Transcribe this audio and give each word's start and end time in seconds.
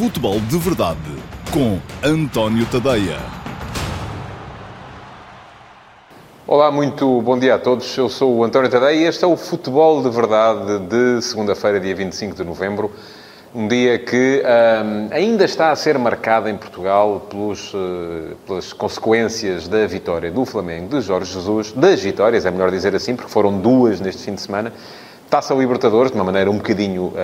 Futebol 0.00 0.40
de 0.40 0.56
Verdade 0.56 0.98
com 1.52 1.78
António 2.02 2.64
Tadeia. 2.64 3.18
Olá, 6.46 6.72
muito 6.72 7.20
bom 7.20 7.38
dia 7.38 7.56
a 7.56 7.58
todos. 7.58 7.98
Eu 7.98 8.08
sou 8.08 8.38
o 8.38 8.42
António 8.42 8.70
Tadeia 8.70 8.94
e 8.94 9.04
este 9.04 9.24
é 9.24 9.26
o 9.26 9.36
Futebol 9.36 10.02
de 10.02 10.08
Verdade 10.08 10.78
de 10.86 11.20
segunda-feira, 11.20 11.78
dia 11.78 11.94
25 11.94 12.34
de 12.34 12.42
novembro. 12.42 12.90
Um 13.54 13.68
dia 13.68 13.98
que 13.98 14.42
hum, 14.42 15.08
ainda 15.10 15.44
está 15.44 15.70
a 15.70 15.76
ser 15.76 15.98
marcado 15.98 16.48
em 16.48 16.56
Portugal 16.56 17.26
pelos, 17.28 17.74
uh, 17.74 18.34
pelas 18.46 18.72
consequências 18.72 19.68
da 19.68 19.86
vitória 19.86 20.30
do 20.30 20.46
Flamengo 20.46 20.88
de 20.88 21.02
Jorge 21.02 21.30
Jesus, 21.30 21.72
das 21.72 22.00
vitórias, 22.00 22.46
é 22.46 22.50
melhor 22.50 22.70
dizer 22.70 22.94
assim, 22.96 23.14
porque 23.14 23.30
foram 23.30 23.58
duas 23.58 24.00
neste 24.00 24.22
fim 24.22 24.34
de 24.34 24.40
semana, 24.40 24.72
Taça 25.30 25.54
Libertadores, 25.54 26.10
de 26.10 26.18
uma 26.18 26.24
maneira 26.24 26.50
um 26.50 26.56
bocadinho 26.56 27.04
uh, 27.04 27.14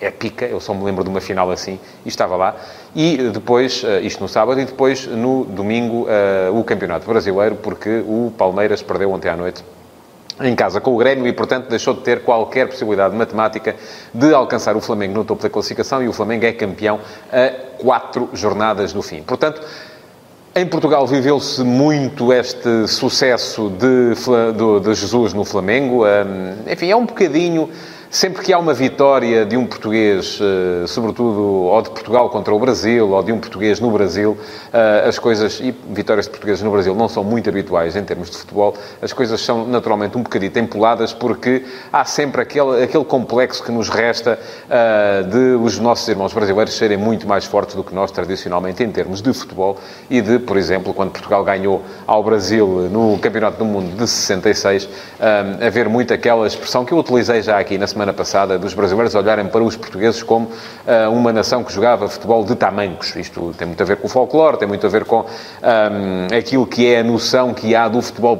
épica, 0.00 0.46
eu 0.46 0.58
só 0.60 0.72
me 0.72 0.82
lembro 0.82 1.04
de 1.04 1.10
uma 1.10 1.20
final 1.20 1.50
assim, 1.50 1.78
e 2.06 2.08
estava 2.08 2.34
lá. 2.34 2.56
E 2.96 3.18
depois, 3.18 3.84
uh, 3.84 4.00
isto 4.02 4.22
no 4.22 4.28
sábado, 4.30 4.58
e 4.58 4.64
depois 4.64 5.06
no 5.06 5.44
domingo, 5.44 6.06
uh, 6.06 6.58
o 6.58 6.64
Campeonato 6.64 7.06
Brasileiro, 7.06 7.56
porque 7.56 8.02
o 8.06 8.32
Palmeiras 8.38 8.80
perdeu 8.80 9.12
ontem 9.12 9.28
à 9.28 9.36
noite 9.36 9.62
em 10.40 10.56
casa 10.56 10.80
com 10.80 10.94
o 10.94 10.96
Grêmio 10.96 11.26
e, 11.26 11.34
portanto, 11.34 11.68
deixou 11.68 11.92
de 11.92 12.00
ter 12.00 12.22
qualquer 12.22 12.66
possibilidade 12.66 13.14
matemática 13.14 13.76
de 14.14 14.32
alcançar 14.32 14.74
o 14.74 14.80
Flamengo 14.80 15.12
no 15.12 15.22
topo 15.22 15.42
da 15.42 15.50
classificação 15.50 16.02
e 16.02 16.08
o 16.08 16.14
Flamengo 16.14 16.46
é 16.46 16.52
campeão 16.52 16.98
a 17.30 17.50
quatro 17.76 18.30
jornadas 18.32 18.94
do 18.94 19.02
fim. 19.02 19.22
Portanto, 19.22 19.60
em 20.54 20.66
Portugal 20.66 21.06
viveu-se 21.06 21.62
muito 21.62 22.32
este 22.32 22.88
sucesso 22.88 23.70
de, 23.70 24.14
de, 24.52 24.80
de, 24.80 24.94
Jesus 24.94 25.32
no 25.32 25.44
Flamengo. 25.44 26.02
Enfim, 26.70 26.90
é 26.90 26.96
um 26.96 27.06
bocadinho 27.06 27.68
sempre 28.10 28.42
que 28.42 28.52
há 28.52 28.58
uma 28.58 28.74
vitória 28.74 29.46
de 29.46 29.56
um 29.56 29.64
português, 29.64 30.36
eh, 30.42 30.84
sobretudo 30.88 31.40
ou 31.40 31.80
de 31.80 31.90
Portugal 31.90 32.28
contra 32.28 32.52
o 32.52 32.58
Brasil, 32.58 33.08
ou 33.08 33.22
de 33.22 33.30
um 33.30 33.38
português 33.38 33.78
no 33.78 33.88
Brasil, 33.88 34.36
eh, 34.72 35.04
as 35.06 35.16
coisas, 35.16 35.60
e 35.60 35.72
vitórias 35.90 36.26
de 36.26 36.32
portugueses 36.32 36.60
no 36.60 36.72
Brasil 36.72 36.92
não 36.92 37.08
são 37.08 37.22
muito 37.22 37.48
habituais 37.48 37.94
em 37.94 38.02
termos 38.02 38.28
de 38.28 38.36
futebol, 38.36 38.74
as 39.00 39.12
coisas 39.12 39.40
são 39.40 39.64
naturalmente 39.64 40.18
um 40.18 40.22
bocadinho 40.22 40.50
empoladas 40.56 41.12
porque 41.12 41.64
há 41.92 42.04
sempre 42.04 42.42
aquele, 42.42 42.82
aquele 42.82 43.04
complexo 43.04 43.62
que 43.62 43.70
nos 43.70 43.88
resta 43.88 44.36
eh, 44.68 45.22
de 45.22 45.54
os 45.62 45.78
nossos 45.78 46.08
irmãos 46.08 46.32
brasileiros 46.32 46.74
serem 46.74 46.96
muito 46.96 47.28
mais 47.28 47.44
fortes 47.44 47.76
do 47.76 47.84
que 47.84 47.94
nós 47.94 48.10
tradicionalmente 48.10 48.82
em 48.82 48.90
termos 48.90 49.22
de 49.22 49.32
futebol 49.32 49.78
e 50.08 50.20
de, 50.20 50.40
por 50.40 50.56
exemplo, 50.56 50.92
quando 50.92 51.12
Portugal 51.12 51.44
ganhou 51.44 51.80
ao 52.08 52.24
Brasil 52.24 52.88
no 52.90 53.16
Campeonato 53.18 53.58
do 53.58 53.64
Mundo 53.64 53.96
de 53.96 54.08
66, 54.08 54.88
haver 55.64 55.88
muito 55.88 56.12
aquela 56.12 56.46
expressão 56.46 56.84
que 56.84 56.92
eu 56.92 56.98
utilizei 56.98 57.42
já 57.42 57.58
aqui 57.58 57.78
na 57.78 57.86
semana 57.86 57.99
semana 58.00 58.12
passada, 58.14 58.58
dos 58.58 58.72
brasileiros 58.72 59.14
olharem 59.14 59.46
para 59.46 59.62
os 59.62 59.76
portugueses 59.76 60.22
como 60.22 60.46
uh, 60.46 61.12
uma 61.12 61.34
nação 61.34 61.62
que 61.62 61.70
jogava 61.70 62.08
futebol 62.08 62.42
de 62.42 62.54
tamancos. 62.54 63.14
Isto 63.14 63.54
tem 63.58 63.66
muito 63.66 63.82
a 63.82 63.84
ver 63.84 63.98
com 63.98 64.06
o 64.06 64.10
folclore, 64.10 64.56
tem 64.56 64.66
muito 64.66 64.86
a 64.86 64.88
ver 64.88 65.04
com 65.04 65.20
um, 65.20 65.24
ehm, 65.62 66.38
aquilo 66.38 66.66
que 66.66 66.86
é 66.86 67.00
a 67.00 67.04
noção 67.04 67.52
que 67.52 67.74
há 67.76 67.88
do 67.88 68.00
futebol 68.00 68.38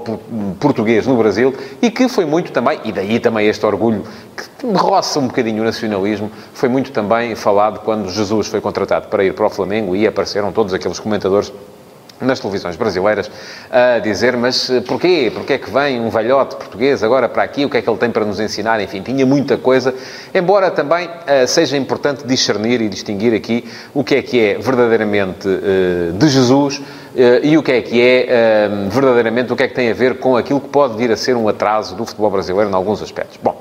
português 0.58 1.06
no 1.06 1.14
Brasil 1.16 1.54
e 1.82 1.90
que 1.90 2.08
foi 2.08 2.24
muito 2.24 2.52
também, 2.52 2.80
e 2.84 2.90
daí 2.90 3.20
também 3.20 3.46
este 3.48 3.66
orgulho 3.66 4.02
que 4.34 4.66
roça 4.66 5.18
um 5.18 5.26
bocadinho 5.26 5.60
o 5.60 5.64
nacionalismo, 5.66 6.30
foi 6.54 6.70
muito 6.70 6.90
também 6.90 7.34
falado 7.34 7.80
quando 7.80 8.08
Jesus 8.08 8.46
foi 8.46 8.62
contratado 8.62 9.08
para 9.08 9.22
ir 9.22 9.34
para 9.34 9.44
o 9.44 9.50
Flamengo 9.50 9.94
e 9.94 10.06
apareceram 10.06 10.52
todos 10.52 10.72
aqueles 10.72 10.98
comentadores 10.98 11.52
nas 12.20 12.38
televisões 12.38 12.76
brasileiras 12.76 13.30
a 13.70 13.98
dizer, 13.98 14.36
mas 14.36 14.68
eh, 14.68 14.80
porquê? 14.80 15.30
Porquê 15.34 15.54
é 15.54 15.58
que 15.58 15.70
vem 15.70 16.00
um 16.00 16.10
velhote 16.10 16.56
português 16.56 17.02
agora 17.02 17.28
para 17.28 17.42
aqui? 17.42 17.64
O 17.64 17.70
que 17.70 17.78
é 17.78 17.82
que 17.82 17.88
ele 17.88 17.98
tem 17.98 18.10
para 18.10 18.24
nos 18.24 18.38
ensinar? 18.40 18.80
Enfim, 18.80 19.02
tinha 19.02 19.24
muita 19.24 19.56
coisa, 19.56 19.94
embora 20.34 20.70
também 20.70 21.06
uh, 21.06 21.46
seja 21.46 21.76
importante 21.76 22.26
discernir 22.26 22.80
e 22.80 22.88
distinguir 22.88 23.34
aqui 23.34 23.64
o 23.94 24.04
que 24.04 24.16
é 24.16 24.22
que 24.22 24.40
é 24.40 24.58
verdadeiramente 24.58 25.48
uh, 25.48 26.12
de 26.12 26.28
Jesus 26.28 26.78
uh, 26.78 26.82
e 27.42 27.56
o 27.56 27.62
que 27.62 27.72
é 27.72 27.82
que 27.82 28.00
é 28.00 28.68
verdadeiramente, 28.88 29.52
o 29.52 29.56
que 29.56 29.62
é 29.62 29.68
que 29.68 29.74
tem 29.74 29.90
a 29.90 29.94
ver 29.94 30.18
com 30.18 30.36
aquilo 30.36 30.60
que 30.60 30.68
pode 30.68 30.96
vir 30.96 31.10
a 31.10 31.16
ser 31.16 31.36
um 31.36 31.48
atraso 31.48 31.94
do 31.94 32.04
futebol 32.04 32.30
brasileiro 32.30 32.70
em 32.70 32.74
alguns 32.74 33.02
aspectos. 33.02 33.38
Bom, 33.42 33.60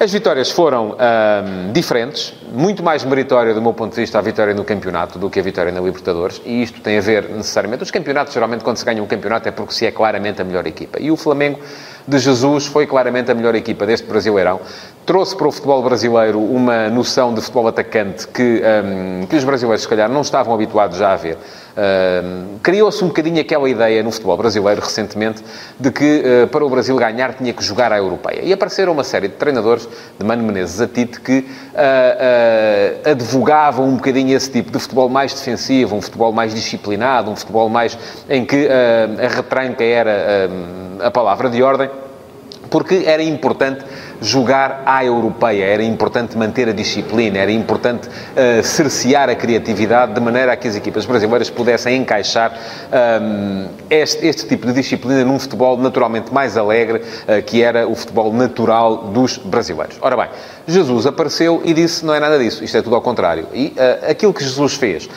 as 0.00 0.10
vitórias 0.10 0.50
foram 0.50 0.96
diferentes, 1.72 2.32
muito 2.50 2.82
mais 2.82 3.04
meritória 3.04 3.52
do 3.52 3.60
meu 3.60 3.74
ponto 3.74 3.94
de 3.94 4.00
vista 4.00 4.18
a 4.18 4.22
vitória 4.22 4.54
no 4.54 4.64
campeonato 4.64 5.18
do 5.18 5.28
que 5.28 5.38
a 5.38 5.42
vitória 5.42 5.70
na 5.70 5.80
Libertadores, 5.80 6.40
e 6.44 6.62
isto 6.62 6.80
tem 6.80 6.96
a 6.96 7.02
ver 7.02 7.28
necessariamente. 7.28 7.82
Os 7.82 7.90
campeonatos, 7.90 8.32
geralmente, 8.32 8.64
quando 8.64 8.78
se 8.78 8.84
ganha 8.84 9.02
um 9.02 9.06
campeonato, 9.06 9.46
é 9.46 9.52
porque 9.52 9.74
se 9.74 9.84
é 9.84 9.90
claramente 9.90 10.40
a 10.40 10.44
melhor 10.44 10.66
equipa. 10.66 10.98
E 10.98 11.10
o 11.10 11.16
Flamengo 11.18 11.60
de 12.10 12.18
Jesus 12.18 12.66
foi 12.66 12.86
claramente 12.86 13.30
a 13.30 13.34
melhor 13.34 13.54
equipa 13.54 13.86
deste 13.86 14.06
Brasileirão. 14.06 14.60
Trouxe 15.06 15.34
para 15.34 15.48
o 15.48 15.52
futebol 15.52 15.82
brasileiro 15.82 16.38
uma 16.38 16.88
noção 16.88 17.32
de 17.32 17.40
futebol 17.40 17.68
atacante 17.68 18.28
que, 18.28 18.62
um, 18.84 19.26
que 19.26 19.34
os 19.36 19.44
brasileiros, 19.44 19.82
se 19.82 19.88
calhar, 19.88 20.08
não 20.08 20.20
estavam 20.20 20.52
habituados 20.52 20.98
já 20.98 21.12
a 21.12 21.16
ver. 21.16 21.38
Um, 21.76 22.58
Criou-se 22.62 23.02
um 23.02 23.08
bocadinho 23.08 23.40
aquela 23.40 23.68
ideia 23.68 24.02
no 24.02 24.12
futebol 24.12 24.36
brasileiro 24.36 24.80
recentemente 24.80 25.42
de 25.78 25.90
que 25.90 26.22
uh, 26.44 26.46
para 26.48 26.64
o 26.64 26.68
Brasil 26.68 26.94
ganhar 26.96 27.34
tinha 27.34 27.52
que 27.52 27.64
jogar 27.64 27.92
à 27.92 27.98
europeia. 27.98 28.42
E 28.42 28.52
apareceram 28.52 28.92
uma 28.92 29.04
série 29.04 29.28
de 29.28 29.34
treinadores, 29.34 29.88
de 30.18 30.24
Mano 30.24 30.42
Menezes 30.42 30.80
a 30.80 30.86
Tite, 30.86 31.20
que 31.20 31.38
uh, 31.38 33.04
uh, 33.06 33.10
advogavam 33.10 33.88
um 33.88 33.96
bocadinho 33.96 34.36
esse 34.36 34.50
tipo 34.50 34.70
de 34.70 34.78
futebol 34.78 35.08
mais 35.08 35.32
defensivo, 35.32 35.96
um 35.96 36.02
futebol 36.02 36.32
mais 36.32 36.54
disciplinado, 36.54 37.30
um 37.30 37.36
futebol 37.36 37.68
mais 37.68 37.96
em 38.28 38.44
que 38.44 38.68
a 38.68 39.28
retranca 39.28 39.82
era 39.82 40.48
a 41.02 41.10
palavra 41.10 41.48
de 41.48 41.62
ordem 41.62 41.88
porque 42.70 43.04
era 43.06 43.22
importante 43.22 43.84
jogar 44.20 44.82
à 44.84 45.04
europeia, 45.04 45.64
era 45.64 45.82
importante 45.82 46.36
manter 46.36 46.68
a 46.68 46.72
disciplina, 46.72 47.38
era 47.38 47.50
importante 47.50 48.08
uh, 48.08 48.62
cercear 48.62 49.30
a 49.30 49.34
criatividade 49.34 50.12
de 50.12 50.20
maneira 50.20 50.52
a 50.52 50.56
que 50.56 50.68
as 50.68 50.76
equipas 50.76 51.06
brasileiras 51.06 51.48
pudessem 51.48 51.96
encaixar 51.96 52.52
um, 53.22 53.66
este, 53.88 54.26
este, 54.26 54.46
tipo 54.46 54.66
de 54.66 54.74
disciplina 54.74 55.24
num 55.24 55.38
futebol 55.38 55.76
naturalmente 55.76 56.32
mais 56.32 56.56
alegre, 56.56 56.98
uh, 56.98 57.42
que 57.44 57.62
era 57.62 57.88
o 57.88 57.94
futebol 57.94 58.32
natural 58.32 59.08
dos 59.08 59.38
brasileiros. 59.38 59.96
Ora 60.00 60.16
bem, 60.16 60.28
Jesus 60.66 61.06
apareceu 61.06 61.62
e 61.64 61.72
disse: 61.72 62.04
não 62.04 62.14
é 62.14 62.20
nada 62.20 62.38
disso, 62.38 62.62
isto 62.62 62.76
é 62.76 62.82
tudo 62.82 62.96
ao 62.96 63.02
contrário. 63.02 63.46
E 63.54 63.68
uh, 63.68 64.10
aquilo 64.10 64.34
que 64.34 64.44
Jesus 64.44 64.74
fez 64.74 65.08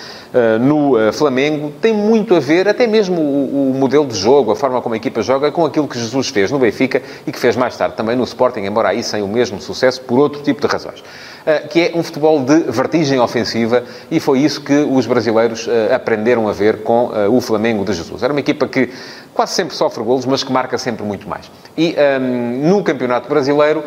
no 0.62 0.96
Flamengo 1.14 1.72
tem 1.80 1.94
muito 1.94 2.34
a 2.34 2.40
ver, 2.40 2.68
até 2.68 2.88
mesmo 2.88 3.22
o, 3.22 3.70
o, 3.70 3.74
modelo 3.76 4.08
de 4.08 4.18
jogo, 4.18 4.50
a 4.50 4.56
forma 4.56 4.82
como 4.82 4.96
a 4.96 4.98
equipa 4.98 5.22
joga, 5.22 5.52
com 5.52 5.64
aquilo 5.64 5.88
que 5.88 5.96
Jesus 5.96 6.30
fez 6.30 6.50
no 6.50 6.58
Benfica 6.58 7.04
e 7.28 7.32
que 7.32 7.38
fez 7.38 7.56
mais 7.56 7.78
tarde 7.78 7.96
também 7.96 8.16
no 8.16 8.24
Sporting, 8.24 8.62
embora 8.62 8.93
aí 8.94 9.04
sem 9.04 9.22
o 9.22 9.28
mesmo 9.28 9.62
sucesso, 9.62 10.02
por 10.02 10.20
outro 10.20 10.42
tipo 10.42 10.62
de 10.62 10.68
razões. 10.68 11.04
que 11.70 11.82
é 11.82 11.92
um 11.94 12.02
futebol 12.02 12.40
de 12.40 12.60
vertigem 12.72 13.20
ofensiva 13.20 13.84
e 14.10 14.20
foi 14.20 14.40
isso 14.40 14.62
que 14.62 14.74
os 14.74 15.06
brasileiros 15.06 15.68
aprenderam 15.94 16.48
a 16.48 16.54
ver 16.54 16.84
com 16.84 17.12
o 17.30 17.42
Flamengo 17.42 17.84
de 17.84 17.94
Jesus. 17.94 18.24
Era 18.24 18.32
uma 18.32 18.40
equipa 18.40 18.66
que 18.68 18.90
quase 19.34 19.54
sempre 19.54 19.76
sofre 19.76 20.04
golos, 20.04 20.26
mas 20.26 20.44
que 20.44 20.52
marca 20.52 20.78
sempre 20.78 21.04
muito 21.04 21.28
mais. 21.28 21.50
E 21.76 21.96
um, 22.22 22.70
no 22.70 22.84
Campeonato 22.84 23.28
Brasileiro 23.28 23.80
uh, 23.80 23.84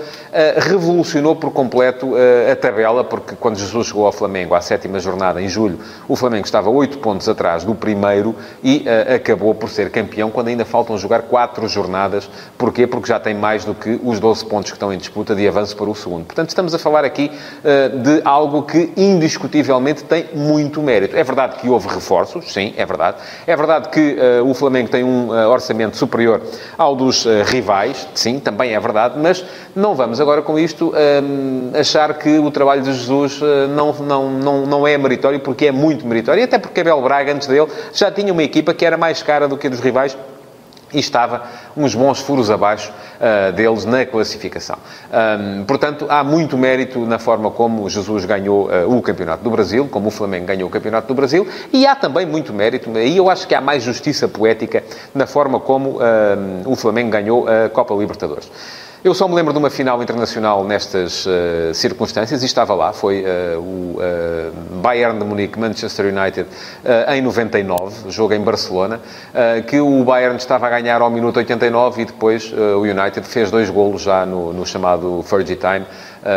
revolucionou 0.61 1.37
por 1.37 1.53
completo 1.53 2.15
uh, 2.15 2.53
a 2.53 2.57
tabela, 2.57 3.05
porque 3.05 3.37
quando 3.37 3.56
Jesus 3.56 3.89
chegou 3.89 4.06
ao 4.06 4.12
Flamengo 4.12 4.55
à 4.55 4.61
sétima 4.61 4.99
jornada, 4.99 5.41
em 5.41 5.49
julho, 5.49 5.79
o 6.09 6.17
Flamengo 6.17 6.45
estava 6.45 6.69
8 6.69 6.99
pontos 6.99 7.29
atrás 7.29 7.62
do 7.62 7.75
primeiro 7.75 8.35
e 8.62 8.79
uh, 8.79 9.15
acabou 9.15 9.55
por 9.55 9.71
ser 9.71 9.91
campeão 9.91 10.31
quando 10.31 10.49
ainda 10.49 10.65
faltam 10.65 10.99
jogar 10.99 11.23
4 11.23 11.69
jornadas. 11.69 12.29
Porquê? 12.59 12.87
Porque 12.87 13.09
já 13.09 13.21
tem 13.21 13.35
mais 13.35 13.65
do 13.65 13.75
que 13.75 14.01
os 14.03 14.19
12 14.19 14.45
pontos 14.47 14.73
que 14.73 14.77
estão 14.77 14.93
em 14.93 14.99
disputa 14.99 15.35
de 15.35 15.47
avanço 15.47 15.77
para 15.77 15.89
o 15.89 15.95
segundo. 15.95 16.25
Portanto, 16.25 16.49
estamos 16.49 16.75
a 16.75 16.79
falar 16.79 17.05
aqui 17.05 17.31
de 18.03 18.21
algo 18.25 18.62
que 18.62 18.93
indiscutivelmente 18.97 20.03
tem 20.05 20.27
muito 20.35 20.83
mérito. 20.83 21.17
É 21.17 21.23
verdade 21.23 21.56
que 21.56 21.69
houve 21.69 21.89
reforços, 21.89 22.53
sim, 22.53 22.75
é 22.77 22.85
verdade. 22.85 23.19
É 23.47 23.55
verdade 23.55 23.89
que 23.89 24.17
o 24.45 24.55
Flamengo 24.55 24.89
tem 24.89 25.05
um 25.05 25.31
uh, 25.36 25.36
orçamento 25.49 25.97
superior 25.97 26.41
ao 26.79 26.95
dos 26.95 27.25
uh, 27.25 27.43
rivais, 27.45 28.09
sim, 28.15 28.39
também 28.39 28.75
é 28.75 28.81
verdade, 28.81 29.19
mas 29.19 29.45
não 29.75 29.95
vamos 29.95 30.21
agora 30.21 30.43
com 30.43 30.59
isto 30.59 30.89
uh, 30.91 31.79
achar 31.79 32.15
que 32.15 32.39
o 32.39 32.51
trabalho 32.51 32.83
de 32.83 32.93
Jesus 32.93 33.41
não, 33.75 33.93
não, 33.93 34.31
não, 34.31 34.67
não 34.67 34.87
é 34.87 34.97
meritório, 34.97 35.41
porque 35.41 35.67
é 35.67 35.73
muito 35.73 36.06
meritório, 36.06 36.41
e 36.41 36.44
até 36.44 36.59
porque 36.59 36.81
Abel 36.81 37.00
Braga, 37.03 37.33
antes 37.33 37.49
dele, 37.49 37.69
já 37.93 38.11
tinha 38.11 38.33
uma 38.33 38.43
equipa 38.43 38.73
que 38.73 38.85
era 38.85 38.97
mais 38.97 39.23
cara 39.23 39.49
do 39.49 39.56
que 39.56 39.67
a 39.67 39.71
dos 39.71 39.81
rivais 39.81 40.17
e 40.93 40.99
estava 40.99 41.43
uns 41.77 41.94
bons 41.94 42.21
furos 42.21 42.50
abaixo 42.50 42.93
uh, 42.93 43.53
deles 43.53 43.85
na 43.85 44.06
classificação. 44.06 44.77
Um, 45.11 45.65
portanto, 45.65 46.06
há 46.09 46.23
muito 46.23 46.56
mérito 46.56 47.00
na 47.00 47.19
forma 47.19 47.50
como 47.50 47.88
Jesus 47.88 48.25
ganhou 48.25 48.69
uh, 48.69 48.97
o 48.97 49.03
Campeonato 49.03 49.43
do 49.43 49.50
Brasil, 49.50 49.88
como 49.91 50.09
o 50.09 50.11
Flamengo 50.11 50.47
ganhou 50.47 50.69
o 50.69 50.71
Campeonato 50.71 51.09
do 51.09 51.15
Brasil, 51.15 51.47
e 51.73 51.87
há 51.87 51.94
também 51.94 52.27
muito 52.27 52.53
mérito, 52.53 52.91
e 52.99 53.17
eu 53.17 53.29
acho 53.29 53.47
que 53.47 53.55
há 53.55 53.61
mais 53.61 53.83
justiça 53.83 54.29
poética 54.29 54.83
na 55.15 55.27
forma 55.27 55.61
como 55.61 55.99
o 56.65 56.77
Flamengo 56.77 57.11
ganhou 57.11 57.47
a 57.49 57.69
Copa 57.69 57.94
Libertadores. 57.94 58.50
Eu 59.06 59.14
só 59.14 59.29
me 59.29 59.37
lembro 59.37 59.53
de 59.53 59.58
uma 59.61 59.70
final 59.70 60.03
internacional 60.03 60.64
nestas 60.64 61.25
uh, 61.26 61.73
circunstâncias 61.73 62.43
e 62.43 62.47
estava 62.47 62.75
lá. 62.75 62.93
Foi 62.93 63.23
uh, 63.23 63.61
o 63.61 63.99
uh, 64.00 64.81
Bayern 64.82 65.17
de 65.17 65.25
Munique, 65.25 65.56
Manchester 65.61 66.06
United, 66.06 66.49
em 67.14 67.23
99, 67.23 68.11
jogo 68.11 68.35
em 68.35 68.41
Barcelona, 68.41 69.00
que 69.69 69.79
o 69.81 70.03
Bayern 70.03 70.37
estava 70.37 70.67
a 70.67 70.70
ganhar 70.70 71.00
ao 71.03 71.11
minuto 71.11 71.37
89 71.37 72.03
e 72.03 72.05
depois 72.05 72.53
o 72.53 72.81
United 72.81 73.23
fez 73.26 73.50
dois 73.50 73.70
golos 73.70 74.03
já 74.03 74.26
no, 74.26 74.53
no 74.53 74.67
chamado 74.67 75.23
Fergie 75.23 75.56
Time 75.56 75.87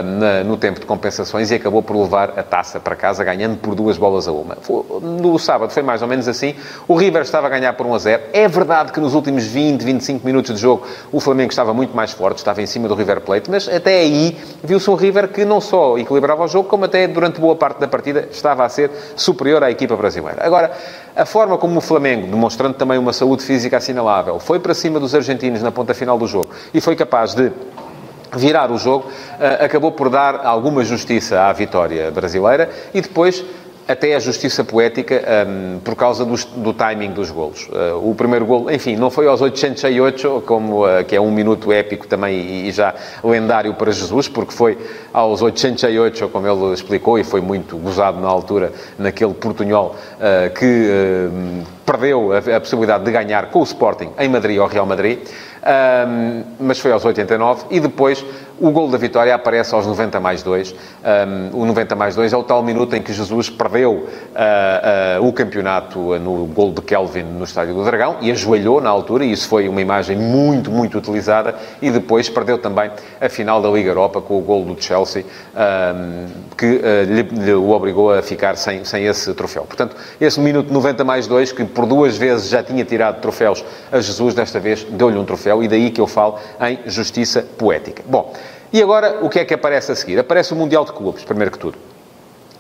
na, 0.04 0.44
no 0.44 0.56
tempo 0.56 0.80
de 0.80 0.86
compensações 0.86 1.50
e 1.50 1.56
acabou 1.56 1.82
por 1.82 1.96
levar 1.98 2.38
a 2.38 2.44
taça 2.44 2.80
para 2.80 2.96
casa, 2.96 3.24
ganhando 3.24 3.58
por 3.58 3.74
duas 3.74 3.98
bolas 3.98 4.28
a 4.28 4.32
uma. 4.32 4.58
No 5.02 5.40
sábado 5.40 5.72
foi 5.72 5.82
mais 5.82 6.02
ou 6.02 6.08
menos 6.08 6.28
assim. 6.28 6.56
O 6.88 6.96
River 6.96 7.24
estava 7.24 7.48
a 7.48 7.50
ganhar 7.50 7.74
por 7.74 7.88
1 7.88 7.94
a 7.96 7.98
0. 7.98 8.24
É 8.32 8.48
verdade 8.48 8.92
que 8.92 9.00
nos 9.00 9.16
últimos 9.16 9.46
20, 9.46 9.82
25 9.82 10.26
minutos 10.26 10.56
de 10.56 10.62
jogo 10.62 10.86
o 11.12 11.20
Flamengo 11.20 11.50
estava 11.50 11.74
muito 11.74 11.96
mais 11.96 12.12
forte, 12.12 12.38
estava 12.38 12.62
em 12.62 12.68
cima 12.68 12.88
do 12.88 12.94
River 12.94 13.22
Plate, 13.22 13.50
mas 13.50 13.68
até 13.68 14.02
aí 14.02 14.38
viu-se 14.64 14.90
um 14.90 14.96
River 14.96 15.30
que 15.30 15.44
não 15.44 15.60
só 15.60 15.98
equilibrava 15.98 16.44
o 16.44 16.48
jogo, 16.48 16.70
como 16.70 16.86
até 16.86 17.08
durante 17.08 17.42
boa 17.42 17.56
parte 17.56 17.80
da 17.80 17.88
partida 17.88 18.28
estava 18.32 18.64
a 18.64 18.70
ser 18.70 18.92
superior 19.16 19.64
à 19.64 19.72
equipa 19.72 19.96
brasileira. 19.96 20.46
Agora, 20.46 20.72
a 21.16 21.26
forma 21.26 21.58
como 21.58 21.80
o 21.80 21.82
Flamengo, 21.82 22.28
demonstrando 22.28 22.76
também 22.76 22.98
uma 22.98 23.14
saúde 23.14 23.44
física 23.44 23.78
assinalável, 23.78 24.40
foi 24.40 24.60
para 24.60 24.74
cima 24.74 25.00
dos 25.00 25.16
argentinos 25.16 25.64
na 25.64 25.72
ponta 25.72 25.94
final 25.94 26.18
do 26.18 26.28
jogo 26.28 26.50
e 26.74 26.80
foi 26.80 26.96
capaz 26.96 27.34
de 27.34 27.52
virar 28.36 28.72
o 28.72 28.78
jogo, 28.78 29.10
eh, 29.40 29.66
acabou 29.66 29.92
por 29.92 30.10
dar 30.10 30.46
alguma 30.46 30.84
justiça 30.84 31.42
à 31.42 31.54
vitória 31.54 32.12
brasileira 32.12 32.70
e 32.94 33.02
depois 33.02 33.44
até 33.90 34.14
a 34.14 34.20
justiça 34.20 34.64
poética 34.64 35.16
um, 35.16 35.74
ehm, 35.74 35.80
por 35.80 35.96
causa 35.96 36.24
do, 36.24 36.36
do, 36.58 36.74
timing 36.74 37.12
dos 37.12 37.32
golos. 37.32 37.68
Uh, 37.70 38.12
o 38.12 38.14
primeiro 38.14 38.46
golo, 38.46 38.70
enfim, 38.70 38.96
não 38.96 39.10
foi 39.10 39.26
aos 39.26 39.42
808, 39.42 40.44
como, 40.46 40.86
uh, 40.86 41.04
que 41.04 41.16
é 41.16 41.20
um 41.20 41.32
minuto 41.32 41.72
épico 41.72 42.06
também 42.06 42.36
e, 42.36 42.70
e, 42.70 42.72
já 42.72 42.94
lendário 43.24 43.74
para 43.74 43.92
Jesus, 43.92 44.28
porque 44.28 44.54
foi 44.54 44.78
aos 45.12 45.42
808, 45.42 46.30
como 46.30 46.48
ele 46.48 46.72
explicou, 46.72 47.18
e 47.18 47.24
foi 47.24 47.42
muito 47.42 47.78
gozado 47.78 48.20
na 48.20 48.28
altura, 48.28 48.72
naquele 48.96 49.34
portunhol, 49.34 49.96
uh, 50.18 50.54
que 50.54 51.32
perdeu 51.84 52.32
a, 52.32 52.58
a, 52.58 52.60
possibilidade 52.60 53.04
de 53.04 53.12
ganhar 53.12 53.50
com 53.50 53.60
o 53.60 53.64
Sporting 53.64 54.12
em 54.20 54.30
Madrid 54.30 54.60
ao 54.60 54.68
Real 54.68 54.86
Madrid, 54.86 55.18
mas 56.60 56.80
foi 56.80 56.92
aos 56.92 57.04
89, 57.04 57.66
e 57.70 57.80
depois 57.80 58.24
o 58.60 58.72
gol 58.72 58.90
da 58.90 58.98
vitória 58.98 59.34
aparece 59.34 59.74
aos 59.74 59.86
90 59.86 60.20
mais 60.20 60.44
2. 60.44 60.76
Um, 61.54 61.62
o 61.62 61.66
90 61.66 61.96
mais 61.96 62.16
2 62.16 62.34
é 62.34 62.38
o 62.38 62.44
tal 62.44 62.62
minuto 62.62 62.96
em 62.96 63.02
que 63.02 63.14
Jesus 63.14 63.50
perdeu 63.50 63.92
uh, 63.94 65.22
uh, 65.22 65.28
o 65.28 65.32
campeonato 65.34 66.00
no 66.20 66.46
gol 66.46 66.72
de 66.72 66.82
Kelvin 66.82 67.24
no 67.24 67.44
Estádio 67.44 67.74
do 67.74 67.84
Dragão 67.84 68.18
e 68.22 68.32
ajoelhou 68.32 68.82
na 68.82 68.90
altura, 68.90 69.26
e 69.26 69.32
isso 69.32 69.48
foi 69.48 69.68
uma 69.68 69.82
imagem 69.82 70.18
muito, 70.18 70.70
muito 70.70 70.98
utilizada, 70.98 71.56
e 71.82 71.90
depois 71.90 72.30
perdeu 72.30 72.58
também 72.58 72.92
a 73.20 73.30
final 73.30 73.62
da 73.62 73.70
Liga 73.70 73.90
Europa 73.90 74.22
com 74.22 74.38
o 74.38 74.42
gol 74.42 74.66
do 74.66 74.82
Chelsea, 74.82 75.24
um, 75.56 76.26
que 76.58 76.66
uh, 76.66 77.04
lhe, 77.08 77.22
lhe, 77.22 77.54
o 77.54 77.72
obrigou 77.72 78.14
a 78.14 78.22
ficar 78.22 78.58
sem, 78.58 78.84
sem 78.84 79.06
esse 79.06 79.34
troféu. 79.34 79.64
Portanto, 79.64 79.96
esse 80.20 80.40
minuto 80.40 80.72
90 80.74 81.04
mais 81.04 81.28
2, 81.28 81.52
que 81.52 81.66
por 81.66 81.86
duas 81.86 82.18
vezes 82.18 82.50
já 82.50 82.62
tinha 82.62 82.84
tirado 82.84 83.22
troféus 83.22 83.64
a 83.92 84.00
Jesus, 84.02 84.34
desta 84.34 84.60
vez 84.60 84.84
deu-lhe 84.84 85.18
um 85.18 85.26
troféu, 85.26 85.64
e 85.64 85.68
daí 85.68 85.92
que 85.92 86.02
eu 86.02 86.08
falo 86.08 86.38
em 86.62 86.80
justiça 86.86 87.46
poética. 87.58 88.04
Bom, 88.06 88.34
e 88.72 88.82
agora, 88.82 89.20
o 89.22 89.30
que 89.30 89.40
é 89.40 89.46
que 89.46 89.54
aparece 89.54 89.92
a 89.92 89.96
seguir? 89.96 90.20
Aparece 90.20 90.54
o 90.54 90.56
Mundial 90.56 90.86
de 90.86 90.94
Clubes, 90.94 91.24
primeiro 91.24 91.52
que 91.52 91.60
tudo. 91.60 91.78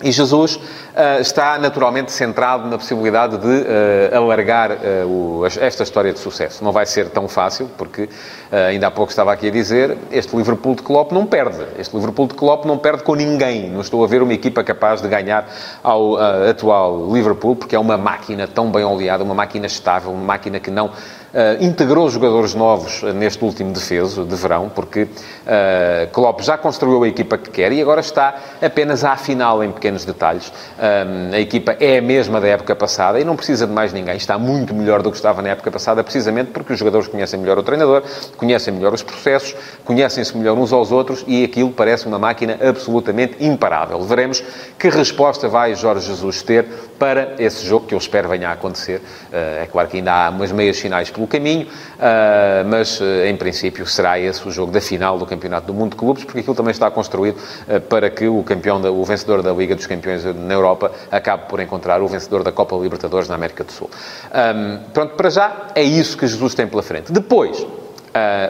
E 0.01 0.13
Jesus 0.13 0.55
uh, 0.55 1.19
está 1.19 1.57
naturalmente 1.57 2.13
centrado 2.13 2.69
na 2.69 2.77
possibilidade 2.77 3.37
de 3.37 3.47
uh, 3.47 4.15
alargar 4.15 4.71
uh, 4.71 5.05
o, 5.05 5.45
esta 5.45 5.83
história 5.83 6.13
de 6.13 6.19
sucesso. 6.19 6.63
Não 6.63 6.71
vai 6.71 6.85
ser 6.85 7.09
tão 7.09 7.27
fácil, 7.27 7.69
porque 7.77 8.07
ainda 8.51 8.87
há 8.87 8.91
pouco 8.91 9.11
estava 9.11 9.31
aqui 9.33 9.47
a 9.47 9.51
dizer, 9.51 9.97
este 10.11 10.35
Liverpool 10.35 10.75
de 10.75 10.83
Klopp 10.83 11.11
não 11.11 11.25
perde. 11.25 11.65
Este 11.77 11.95
Liverpool 11.95 12.27
de 12.27 12.33
Klopp 12.33 12.65
não 12.65 12.77
perde 12.77 13.03
com 13.03 13.13
ninguém. 13.13 13.69
Não 13.69 13.81
estou 13.81 14.03
a 14.03 14.07
ver 14.07 14.21
uma 14.21 14.33
equipa 14.33 14.63
capaz 14.63 15.01
de 15.01 15.07
ganhar 15.07 15.47
ao 15.83 16.17
atual 16.17 17.13
Liverpool, 17.13 17.55
porque 17.55 17.75
é 17.75 17.79
uma 17.79 17.97
máquina 17.97 18.47
tão 18.47 18.71
bem 18.71 18.83
oleada, 18.83 19.23
uma 19.23 19.35
máquina 19.35 19.67
estável, 19.67 20.11
uma 20.11 20.23
máquina 20.23 20.59
que 20.59 20.71
não 20.71 20.91
Uh, 21.29 21.63
integrou 21.63 22.09
jogadores 22.09 22.55
novos 22.55 23.03
neste 23.13 23.45
último 23.45 23.71
defeso 23.71 24.25
de 24.25 24.35
verão, 24.35 24.67
porque 24.67 25.03
uh, 25.03 26.11
Klopp 26.11 26.41
já 26.41 26.57
construiu 26.57 27.03
a 27.03 27.07
equipa 27.07 27.37
que 27.37 27.51
quer 27.51 27.71
e 27.71 27.79
agora 27.79 28.01
está 28.01 28.33
apenas 28.59 29.03
a 29.03 29.11
afiná-la 29.11 29.63
em 29.63 29.71
pequenos 29.89 30.05
detalhes. 30.05 30.53
Um, 30.77 31.33
a 31.33 31.39
equipa 31.39 31.75
é 31.79 31.97
a 31.97 32.01
mesma 32.01 32.39
da 32.39 32.47
época 32.47 32.75
passada 32.75 33.19
e 33.19 33.23
não 33.23 33.35
precisa 33.35 33.65
de 33.65 33.73
mais 33.73 33.91
ninguém. 33.91 34.15
Está 34.15 34.37
muito 34.37 34.73
melhor 34.73 35.01
do 35.01 35.09
que 35.09 35.17
estava 35.17 35.41
na 35.41 35.49
época 35.49 35.71
passada, 35.71 36.03
precisamente 36.03 36.51
porque 36.51 36.73
os 36.73 36.79
jogadores 36.79 37.07
conhecem 37.07 37.39
melhor 37.39 37.57
o 37.57 37.63
treinador, 37.63 38.03
conhecem 38.37 38.73
melhor 38.73 38.93
os 38.93 39.01
processos, 39.01 39.55
conhecem-se 39.83 40.37
melhor 40.37 40.57
uns 40.57 40.71
aos 40.71 40.91
outros 40.91 41.23
e 41.27 41.43
aquilo 41.43 41.71
parece 41.71 42.05
uma 42.05 42.19
máquina 42.19 42.57
absolutamente 42.61 43.43
imparável. 43.43 44.01
Veremos 44.03 44.43
que 44.77 44.89
resposta 44.89 45.47
vai 45.47 45.73
Jorge 45.75 46.05
Jesus 46.05 46.43
ter 46.43 46.67
para 46.99 47.35
esse 47.39 47.65
jogo 47.65 47.87
que 47.87 47.95
eu 47.95 47.97
espero 47.97 48.27
venha 48.27 48.49
a 48.49 48.51
acontecer. 48.51 48.97
Uh, 49.31 49.63
é 49.63 49.67
claro 49.71 49.87
que 49.87 49.97
ainda 49.97 50.11
há 50.11 50.29
umas 50.29 50.51
meias 50.51 50.77
finais 50.77 51.09
pelo 51.09 51.25
caminho, 51.25 51.65
uh, 51.65 52.67
mas 52.67 52.99
uh, 52.99 53.25
em 53.25 53.35
princípio 53.37 53.87
será 53.87 54.19
esse 54.19 54.45
o 54.45 54.51
jogo 54.51 54.71
da 54.71 54.81
final 54.81 55.17
do 55.17 55.25
Campeonato 55.25 55.67
do 55.67 55.73
Mundo 55.73 55.91
de 55.91 55.95
Clubes, 55.95 56.25
porque 56.25 56.41
aquilo 56.41 56.55
também 56.55 56.71
está 56.71 56.91
construído 56.91 57.39
para 57.87 58.09
que 58.09 58.27
o 58.27 58.43
campeão, 58.43 58.81
o 58.81 59.05
vencedor 59.05 59.41
da 59.41 59.53
Liga 59.53 59.75
dos 59.75 59.87
Campeões 59.87 60.23
na 60.25 60.53
Europa 60.53 60.91
acabe 61.09 61.43
por 61.47 61.59
encontrar 61.61 62.01
o 62.01 62.07
vencedor 62.07 62.43
da 62.43 62.51
Copa 62.51 62.75
Libertadores 62.75 63.29
na 63.29 63.35
América 63.35 63.63
do 63.63 63.71
Sul. 63.71 63.89
Um, 64.33 64.91
pronto, 64.91 65.15
para 65.15 65.29
já 65.29 65.67
é 65.75 65.83
isso 65.83 66.17
que 66.17 66.27
Jesus 66.27 66.53
tem 66.53 66.67
pela 66.67 66.83
frente. 66.83 67.11
Depois, 67.11 67.65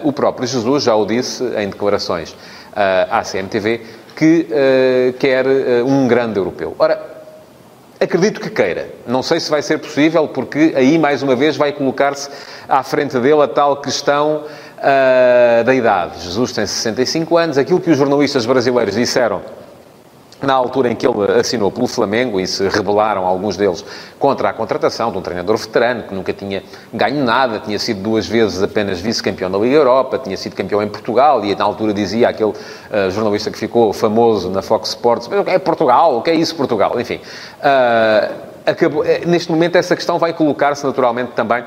o 0.03 0.11
próprio 0.11 0.47
Jesus 0.47 0.83
já 0.83 0.95
o 0.95 1.05
disse 1.05 1.43
em 1.57 1.69
declarações 1.69 2.35
à 2.75 3.21
CMTV 3.21 3.81
que 4.15 4.47
quer 5.19 5.45
um 5.85 6.07
grande 6.07 6.39
europeu. 6.39 6.75
Ora, 6.79 7.18
Acredito 8.01 8.39
que 8.39 8.49
queira. 8.49 8.87
Não 9.05 9.21
sei 9.21 9.41
se 9.41 9.49
vai 9.49 9.61
ser 9.61 9.77
possível, 9.77 10.27
porque 10.27 10.73
aí, 10.75 10.97
mais 10.97 11.21
uma 11.21 11.35
vez, 11.35 11.57
vai 11.57 11.73
colocar-se 11.73 12.29
à 12.67 12.81
frente 12.81 13.19
dele 13.19 13.41
a 13.41 13.47
tal 13.47 13.81
questão 13.81 14.45
uh, 14.77 15.63
da 15.65 15.75
idade. 15.75 16.21
Jesus 16.21 16.53
tem 16.53 16.65
65 16.65 17.37
anos. 17.37 17.57
Aquilo 17.57 17.81
que 17.81 17.89
os 17.89 17.97
jornalistas 17.97 18.45
brasileiros 18.45 18.95
disseram 18.95 19.41
na 20.41 20.53
altura 20.53 20.89
em 20.91 20.95
que 20.95 21.05
ele 21.05 21.39
assinou 21.39 21.69
pelo 21.71 21.87
Flamengo 21.87 22.39
e 22.39 22.47
se 22.47 22.67
rebelaram 22.69 23.25
alguns 23.25 23.57
deles 23.57 23.83
contra 24.17 24.49
a 24.49 24.53
contratação 24.53 25.11
de 25.11 25.17
um 25.17 25.21
treinador 25.21 25.57
veterano 25.57 26.03
que 26.03 26.13
nunca 26.13 26.31
tinha 26.33 26.63
ganho 26.93 27.23
nada, 27.23 27.59
tinha 27.59 27.77
sido 27.77 28.01
duas 28.01 28.25
vezes 28.25 28.61
apenas 28.63 28.99
vice-campeão 28.99 29.51
da 29.51 29.57
Liga 29.57 29.75
Europa, 29.75 30.17
tinha 30.17 30.37
sido 30.37 30.55
campeão 30.55 30.81
em 30.81 30.87
Portugal 30.87 31.43
e 31.43 31.55
na 31.55 31.63
altura 31.63 31.93
dizia 31.93 32.29
aquele 32.29 32.51
uh, 32.51 33.11
jornalista 33.11 33.51
que 33.51 33.57
ficou 33.57 33.91
famoso 33.91 34.49
na 34.49 34.61
Fox 34.61 34.89
Sports, 34.89 35.29
é 35.45 35.59
Portugal, 35.59 36.17
o 36.17 36.21
que 36.21 36.29
é 36.29 36.35
isso 36.35 36.55
Portugal? 36.55 36.99
Enfim, 36.99 37.19
uh, 37.59 38.33
acabou, 38.65 39.03
eh, 39.05 39.21
neste 39.25 39.51
momento 39.51 39.77
essa 39.77 39.95
questão 39.95 40.17
vai 40.17 40.31
colocar-se 40.31 40.85
naturalmente 40.85 41.31
também 41.31 41.63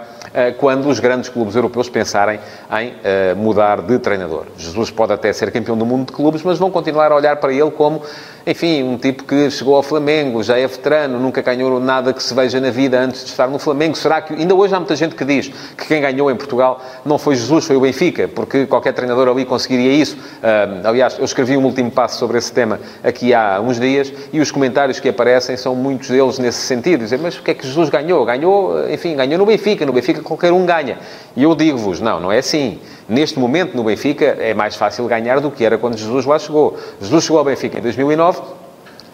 quando 0.57 0.89
os 0.89 0.99
grandes 0.99 1.29
clubes 1.29 1.55
europeus 1.55 1.91
pensarem 1.91 2.41
em 2.81 2.95
mudar 3.37 3.83
de 3.83 3.99
treinador. 3.99 4.47
Jesus 4.57 4.91
pode 4.91 5.13
até 5.13 5.31
ser 5.31 5.53
campeão 5.53 5.77
do 5.77 5.85
mundo 5.85 6.07
de 6.07 6.13
clubes, 6.13 6.43
mas 6.43 6.59
vão 6.59 6.71
continuar 6.71 7.13
a 7.13 7.17
olhar 7.17 7.37
para 7.37 7.53
ele 7.53 7.71
como 7.71 8.01
enfim, 8.47 8.83
um 8.83 8.97
tipo 8.97 9.23
que 9.25 9.51
chegou 9.51 9.77
ao 9.77 9.83
Flamengo, 9.83 10.43
já 10.43 10.59
é 10.59 10.67
veterano, 10.67 11.19
nunca 11.19 11.41
ganhou 11.43 11.79
nada 11.79 12.13
que 12.13 12.23
se 12.23 12.35
veja 12.35 12.61
na 12.61 12.71
vida 12.71 12.99
antes 13.01 13.25
de 13.25 13.31
estar 13.31 13.49
no 13.49 13.59
Flamengo. 13.59 13.97
Será 13.97 14.21
que. 14.21 14.35
Ainda 14.35 14.55
hoje 14.55 14.75
há 14.75 14.79
muita 14.79 14.97
gente 14.97 15.15
que 15.15 15.25
diz 15.25 15.49
que 15.77 15.87
quem 15.87 16.01
ganhou 16.01 16.31
em 16.31 16.35
Portugal 16.35 16.81
não 17.05 17.19
foi 17.19 17.37
Jesus, 17.37 17.65
foi 17.65 17.77
o 17.77 17.81
Benfica, 17.81 18.27
porque 18.27 18.67
qualquer 18.67 18.93
treinador 18.93 19.29
ali 19.29 19.45
conseguiria 19.45 19.93
isso. 19.93 20.17
Uh, 20.17 20.87
aliás, 20.87 21.17
eu 21.19 21.25
escrevi 21.25 21.57
um 21.57 21.65
último 21.65 21.91
passo 21.91 22.19
sobre 22.19 22.39
esse 22.39 22.53
tema 22.53 22.81
aqui 23.03 23.33
há 23.33 23.61
uns 23.61 23.79
dias 23.79 24.13
e 24.33 24.41
os 24.41 24.51
comentários 24.51 24.99
que 24.99 25.09
aparecem 25.09 25.57
são 25.57 25.75
muitos 25.75 26.09
deles 26.09 26.39
nesse 26.39 26.61
sentido. 26.63 27.05
Dizer, 27.05 27.19
mas 27.19 27.39
o 27.39 27.43
que 27.43 27.53
é 27.53 27.55
que 27.55 27.67
Jesus 27.67 27.91
ganhou? 27.91 28.25
Ganhou, 28.25 28.91
enfim, 28.91 29.15
ganhou 29.15 29.39
no 29.39 29.47
Benfica. 29.47 29.87
No 29.87 29.93
Benfica 29.93 30.21
qualquer 30.21 30.53
um 30.53 30.67
ganha. 30.67 30.99
E 31.37 31.45
eu 31.45 31.55
digo-vos, 31.55 32.01
não, 32.01 32.19
não 32.19 32.33
é 32.33 32.39
assim. 32.39 32.81
Neste 33.09 33.39
momento, 33.39 33.77
no 33.77 33.85
Benfica, 33.85 34.25
é 34.41 34.55
mais 34.55 34.77
fácil 34.77 35.07
ganhar 35.07 35.41
do 35.41 35.51
que 35.51 35.65
era 35.65 35.77
quando 35.77 35.99
Jesus 35.99 36.25
lá 36.25 36.39
chegou. 36.39 36.79
Jesus 37.01 37.25
chegou 37.25 37.39
ao 37.39 37.45
Benfica 37.45 37.79
em 37.79 37.83
2009, 37.83 38.42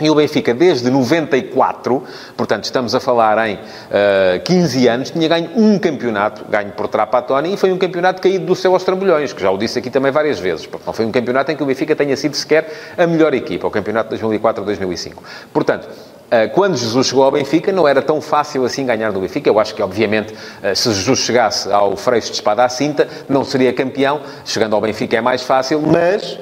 e 0.01 0.11
o 0.11 0.15
Benfica, 0.15 0.55
desde 0.55 0.91
94, 0.91 2.03
portanto, 2.37 2.65
estamos 2.65 2.95
a 2.95 3.01
falar 3.01 3.49
em 3.49 3.55
uh, 3.55 3.59
eh, 3.91 4.41
15 4.45 4.89
anos, 4.89 5.11
tinha 5.11 5.29
ganho 5.29 5.51
um 5.57 5.79
campeonato, 5.79 6.45
ganho 6.49 6.71
por 6.73 6.89
Trapattoni, 6.89 7.55
e 7.55 7.57
foi 7.57 7.73
um 7.73 7.79
campeonato 7.79 8.23
caído 8.23 8.47
do 8.47 8.55
céu 8.55 8.75
aos 8.75 8.85
trambolhões, 8.85 9.33
que 9.33 9.43
já 9.43 9.51
o 9.51 9.59
disse 9.59 9.79
aqui 9.79 9.91
também 9.91 10.13
várias 10.13 10.39
vezes, 10.39 10.69
não 10.87 10.93
foi 10.93 11.05
um 11.05 11.13
campeonato 11.13 11.51
em 11.53 11.57
que 11.57 11.63
o 11.63 11.67
Benfica 11.67 11.97
tenha 11.97 12.17
sido 12.17 12.37
sequer 12.37 12.73
a 12.97 13.07
melhor 13.07 13.35
equipa, 13.35 13.67
o 13.67 13.71
campeonato 13.71 14.15
de 14.15 14.23
2004-2005. 14.23 15.15
Portanto, 15.53 15.89
eh, 16.31 16.47
quando 16.49 16.77
Jesus 16.77 17.07
chegou 17.07 17.25
ao 17.25 17.31
Benfica, 17.31 17.73
não 17.73 17.89
era 17.89 18.03
tão 18.03 18.21
fácil 18.21 18.65
assim 18.65 18.85
ganhar 18.85 19.11
do 19.13 19.21
Benfica. 19.21 19.49
Eu 19.49 19.59
acho 19.59 19.75
que, 19.75 19.83
obviamente, 19.83 20.35
eh, 20.63 20.75
se 20.75 20.93
Jesus 20.93 21.21
chegasse 21.21 21.73
ao 21.73 21.97
freixo 21.97 22.29
de 22.29 22.35
espada 22.35 22.65
à 22.65 22.69
cinta, 22.69 23.09
não 23.29 23.45
seria 23.45 23.73
campeão. 23.73 24.21
Chegando 24.45 24.75
ao 24.75 24.81
Benfica 24.81 25.17
é 25.17 25.21
mais 25.21 25.43
fácil, 25.43 25.81
mas 25.81 26.39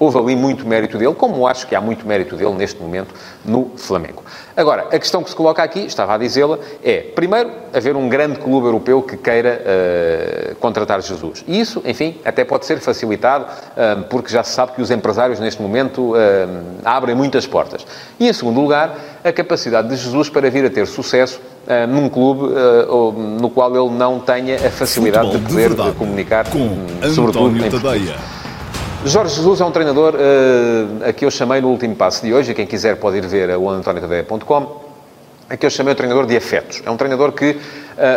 houve 0.00 0.18
ali 0.18 0.34
muito 0.34 0.66
mérito 0.66 0.96
dele, 0.96 1.14
como 1.14 1.46
acho 1.46 1.66
que 1.66 1.74
há 1.74 1.80
muito 1.80 2.06
mérito 2.06 2.34
dele 2.34 2.54
neste 2.54 2.80
momento 2.80 3.14
no 3.44 3.70
Flamengo. 3.76 4.22
Agora, 4.56 4.86
a 4.90 4.98
questão 4.98 5.22
que 5.22 5.28
se 5.28 5.36
coloca 5.36 5.62
aqui, 5.62 5.80
estava 5.80 6.14
a 6.14 6.18
dizê-la, 6.18 6.58
é, 6.82 7.02
primeiro, 7.14 7.50
haver 7.72 7.94
um 7.94 8.08
grande 8.08 8.38
clube 8.38 8.66
europeu 8.66 9.02
que 9.02 9.16
queira 9.16 9.60
uh, 9.60 10.54
contratar 10.56 11.00
Jesus. 11.02 11.44
E 11.46 11.60
isso, 11.60 11.82
enfim, 11.84 12.16
até 12.24 12.44
pode 12.44 12.64
ser 12.64 12.80
facilitado, 12.80 13.44
uh, 13.44 14.02
porque 14.04 14.30
já 14.30 14.42
se 14.42 14.52
sabe 14.52 14.72
que 14.72 14.80
os 14.80 14.90
empresários, 14.90 15.38
neste 15.38 15.60
momento, 15.60 16.12
uh, 16.12 16.16
abrem 16.84 17.14
muitas 17.14 17.46
portas. 17.46 17.86
E, 18.18 18.26
em 18.26 18.32
segundo 18.32 18.60
lugar, 18.60 18.96
a 19.22 19.32
capacidade 19.32 19.88
de 19.88 19.96
Jesus 19.96 20.30
para 20.30 20.50
vir 20.50 20.64
a 20.64 20.70
ter 20.70 20.86
sucesso 20.86 21.40
num 21.88 22.08
clube 22.08 22.48
no 23.38 23.50
qual 23.50 23.70
ele 23.76 23.94
não 23.94 24.18
tenha 24.18 24.56
a 24.56 24.70
facilidade 24.70 25.30
Futebol 25.30 25.46
de 25.46 25.74
poder 25.74 25.92
de 25.92 25.96
comunicar, 25.96 26.50
com 26.50 26.58
sobretudo 27.14 27.48
António 27.48 27.70
Tadeia. 27.70 28.39
Jorge 29.04 29.36
Jesus 29.36 29.62
é 29.62 29.64
um 29.64 29.70
treinador 29.70 30.14
uh, 30.14 31.08
a 31.08 31.12
que 31.12 31.24
eu 31.24 31.30
chamei 31.30 31.58
no 31.62 31.68
último 31.68 31.96
passo 31.96 32.22
de 32.22 32.34
hoje, 32.34 32.52
e 32.52 32.54
quem 32.54 32.66
quiser 32.66 32.96
pode 32.96 33.16
ir 33.16 33.26
ver 33.26 33.56
o 33.56 33.70
antoniotadeia.com, 33.70 34.84
a 35.48 35.56
que 35.56 35.64
eu 35.64 35.70
chamei 35.70 35.94
o 35.94 35.96
treinador 35.96 36.26
de 36.26 36.36
afetos. 36.36 36.82
É 36.84 36.90
um 36.90 36.98
treinador 36.98 37.32
que 37.32 37.58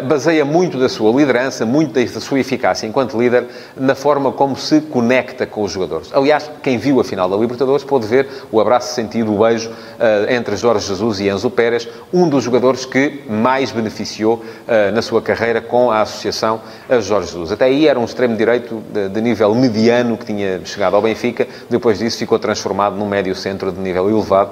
baseia 0.05 0.45
muito 0.45 0.77
da 0.77 0.87
sua 0.87 1.11
liderança, 1.11 1.65
muito 1.65 1.93
da 1.93 2.19
sua 2.19 2.39
eficácia 2.39 2.87
enquanto 2.87 3.19
líder, 3.19 3.45
na 3.75 3.95
forma 3.95 4.31
como 4.31 4.55
se 4.55 4.81
conecta 4.81 5.45
com 5.45 5.63
os 5.63 5.71
jogadores. 5.71 6.09
Aliás, 6.13 6.49
quem 6.61 6.77
viu 6.77 6.99
a 6.99 7.03
final 7.03 7.29
da 7.29 7.35
Libertadores 7.35 7.83
pôde 7.83 8.07
ver 8.07 8.27
o 8.51 8.59
abraço 8.59 8.93
sentido, 8.93 9.33
o 9.33 9.43
beijo 9.43 9.69
uh, 9.69 10.31
entre 10.31 10.55
Jorge 10.55 10.87
Jesus 10.87 11.19
e 11.19 11.29
Enzo 11.29 11.49
Pérez, 11.49 11.87
um 12.13 12.27
dos 12.29 12.43
jogadores 12.43 12.85
que 12.85 13.23
mais 13.29 13.71
beneficiou 13.71 14.35
uh, 14.35 14.91
na 14.93 15.01
sua 15.01 15.21
carreira 15.21 15.61
com 15.61 15.91
a 15.91 16.01
associação 16.01 16.61
a 16.89 16.99
Jorge 16.99 17.27
Jesus. 17.27 17.51
Até 17.51 17.65
aí 17.65 17.87
era 17.87 17.99
um 17.99 18.05
extremo-direito 18.05 18.81
de, 18.91 19.09
de, 19.09 19.21
nível 19.21 19.53
mediano 19.55 20.17
que 20.17 20.25
tinha 20.25 20.61
chegado 20.65 20.95
ao 20.95 21.01
Benfica, 21.01 21.47
depois 21.69 21.99
disso 21.99 22.17
ficou 22.17 22.39
transformado 22.39 22.95
num 22.95 23.07
médio-centro 23.07 23.71
de 23.71 23.79
nível 23.79 24.09
elevado, 24.09 24.51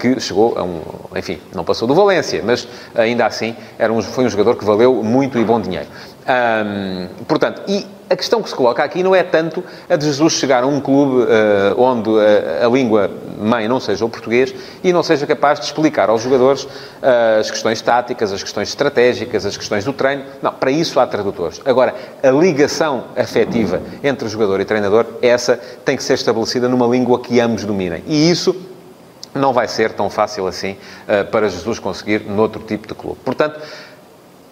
que 0.00 0.18
chegou 0.20 0.56
a 0.56 0.62
um... 0.62 0.80
Enfim, 1.14 1.38
não 1.54 1.64
passou 1.64 1.86
do 1.86 1.94
Valência, 1.94 2.42
mas 2.44 2.66
ainda 2.94 3.26
assim 3.26 3.54
era 3.78 3.92
um, 3.92 4.00
foi 4.00 4.24
um 4.24 4.28
jogador 4.28 4.56
que 4.56 4.64
valeu 4.66 5.02
muito 5.02 5.38
e 5.38 5.44
bom 5.44 5.60
dinheiro. 5.60 5.86
portanto, 7.26 7.62
e 7.68 7.86
a 8.08 8.16
questão 8.16 8.40
que 8.42 8.48
se 8.48 8.54
coloca 8.54 8.82
aqui 8.84 9.02
não 9.02 9.14
é 9.14 9.22
tanto 9.22 9.64
a 9.88 9.96
de 9.96 10.04
Jesus 10.04 10.34
chegar 10.34 10.62
a 10.62 10.66
um 10.66 10.80
clube 10.80 11.22
uh, 11.22 11.80
onde 11.80 12.08
a, 12.10 12.66
a, 12.66 12.68
língua 12.68 13.10
mãe 13.38 13.66
não 13.66 13.80
seja 13.80 14.04
o 14.04 14.08
português 14.08 14.54
e 14.82 14.92
não 14.92 15.02
seja 15.02 15.26
capaz 15.26 15.58
de 15.58 15.66
explicar 15.66 16.08
aos 16.08 16.22
jogadores 16.22 16.64
uh, 16.64 17.40
as 17.40 17.50
questões 17.50 17.80
táticas, 17.80 18.32
as 18.32 18.42
questões 18.42 18.68
estratégicas, 18.68 19.44
as 19.44 19.56
questões 19.56 19.84
do 19.84 19.92
treino. 19.92 20.24
Não, 20.40 20.52
para 20.52 20.70
isso 20.70 21.00
há 21.00 21.06
tradutores. 21.06 21.60
Agora, 21.64 21.94
a 22.22 22.30
ligação 22.30 23.06
afetiva 23.16 23.80
entre 24.02 24.28
jogador 24.28 24.60
e 24.60 24.64
treinador, 24.64 25.06
essa 25.20 25.58
tem 25.84 25.96
que 25.96 26.04
ser 26.04 26.14
estabelecida 26.14 26.68
numa 26.68 26.86
língua 26.86 27.18
que 27.20 27.40
ambos 27.40 27.64
dominem. 27.64 28.04
E 28.06 28.30
isso 28.30 28.54
não 29.34 29.52
vai 29.52 29.68
ser 29.68 29.92
tão 29.92 30.08
fácil 30.08 30.46
assim 30.46 30.76
uh, 31.08 31.28
para 31.30 31.48
Jesus 31.48 31.80
conseguir 31.80 32.20
noutro 32.20 32.62
tipo 32.62 32.86
de 32.86 32.94
clube. 32.94 33.18
Portanto, 33.24 33.60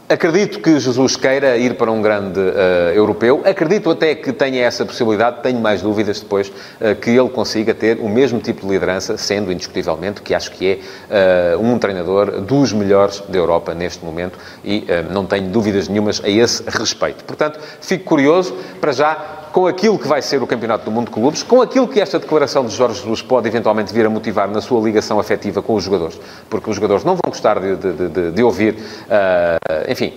Acredito 0.06 0.61
que 0.61 0.78
Jesus 0.78 1.16
queira 1.16 1.56
ir 1.56 1.76
para 1.78 1.90
um 1.90 2.02
grande 2.02 2.38
uh, 2.38 2.92
europeu. 2.94 3.40
Acredito 3.42 3.90
até 3.90 4.14
que 4.14 4.34
tenha 4.34 4.62
essa 4.62 4.84
possibilidade. 4.84 5.42
Tenho 5.42 5.58
mais 5.58 5.80
dúvidas 5.80 6.20
depois 6.20 6.49
uh, 6.49 6.94
que 7.00 7.08
ele 7.08 7.30
consiga 7.30 7.73
ter 7.73 7.99
o 7.99 8.08
mesmo 8.08 8.38
tipo 8.38 8.66
de 8.66 8.73
liderança, 8.75 9.16
sendo 9.16 9.50
indiscutivelmente 9.50 10.20
que 10.20 10.34
acho 10.34 10.50
que 10.50 10.78
é 11.08 11.56
uh, 11.56 11.58
um 11.58 11.78
treinador 11.78 12.42
dos 12.42 12.70
melhores 12.75 13.20
da 13.20 13.38
Europa 13.38 13.73
neste 13.73 14.04
momento 14.04 14.38
e 14.62 14.84
não 15.11 15.25
tenho 15.25 15.49
dúvidas 15.49 15.88
nenhumas 15.88 16.20
a 16.23 16.28
esse 16.28 16.62
respeito. 16.66 17.25
Portanto, 17.25 17.58
fico 17.80 18.04
curioso. 18.04 18.54
Para 18.80 18.92
já, 18.92 19.43
com 19.54 19.68
aquilo 19.68 19.96
que 19.96 20.08
vai 20.08 20.20
ser 20.20 20.42
o 20.42 20.49
Campeonato 20.49 20.84
do 20.84 20.90
Mundo 20.90 21.06
de 21.06 21.12
Clubes, 21.12 21.44
com 21.44 21.62
aquilo 21.62 21.87
que 21.87 22.00
esta 22.00 22.18
declaração 22.18 22.66
de 22.66 22.75
Jorge 22.75 22.96
Jesus 22.96 23.23
pode 23.23 23.46
eventualmente 23.46 23.94
vir 23.94 24.04
a 24.04 24.11
motivar 24.11 24.49
na 24.49 24.61
sua 24.61 24.82
ligação 24.82 25.20
afetiva 25.20 25.62
com 25.62 25.76
os 25.76 25.84
jogadores, 25.84 26.20
porque 26.50 26.68
os 26.68 26.75
jogadores 26.75 27.04
não 27.04 27.14
vão 27.14 27.30
gostar 27.30 27.61
de, 27.61 27.76
de, 27.76 28.08
de, 28.08 28.30
de 28.32 28.42
ouvir, 28.42 28.75
uh, 28.75 29.88
enfim, 29.88 30.12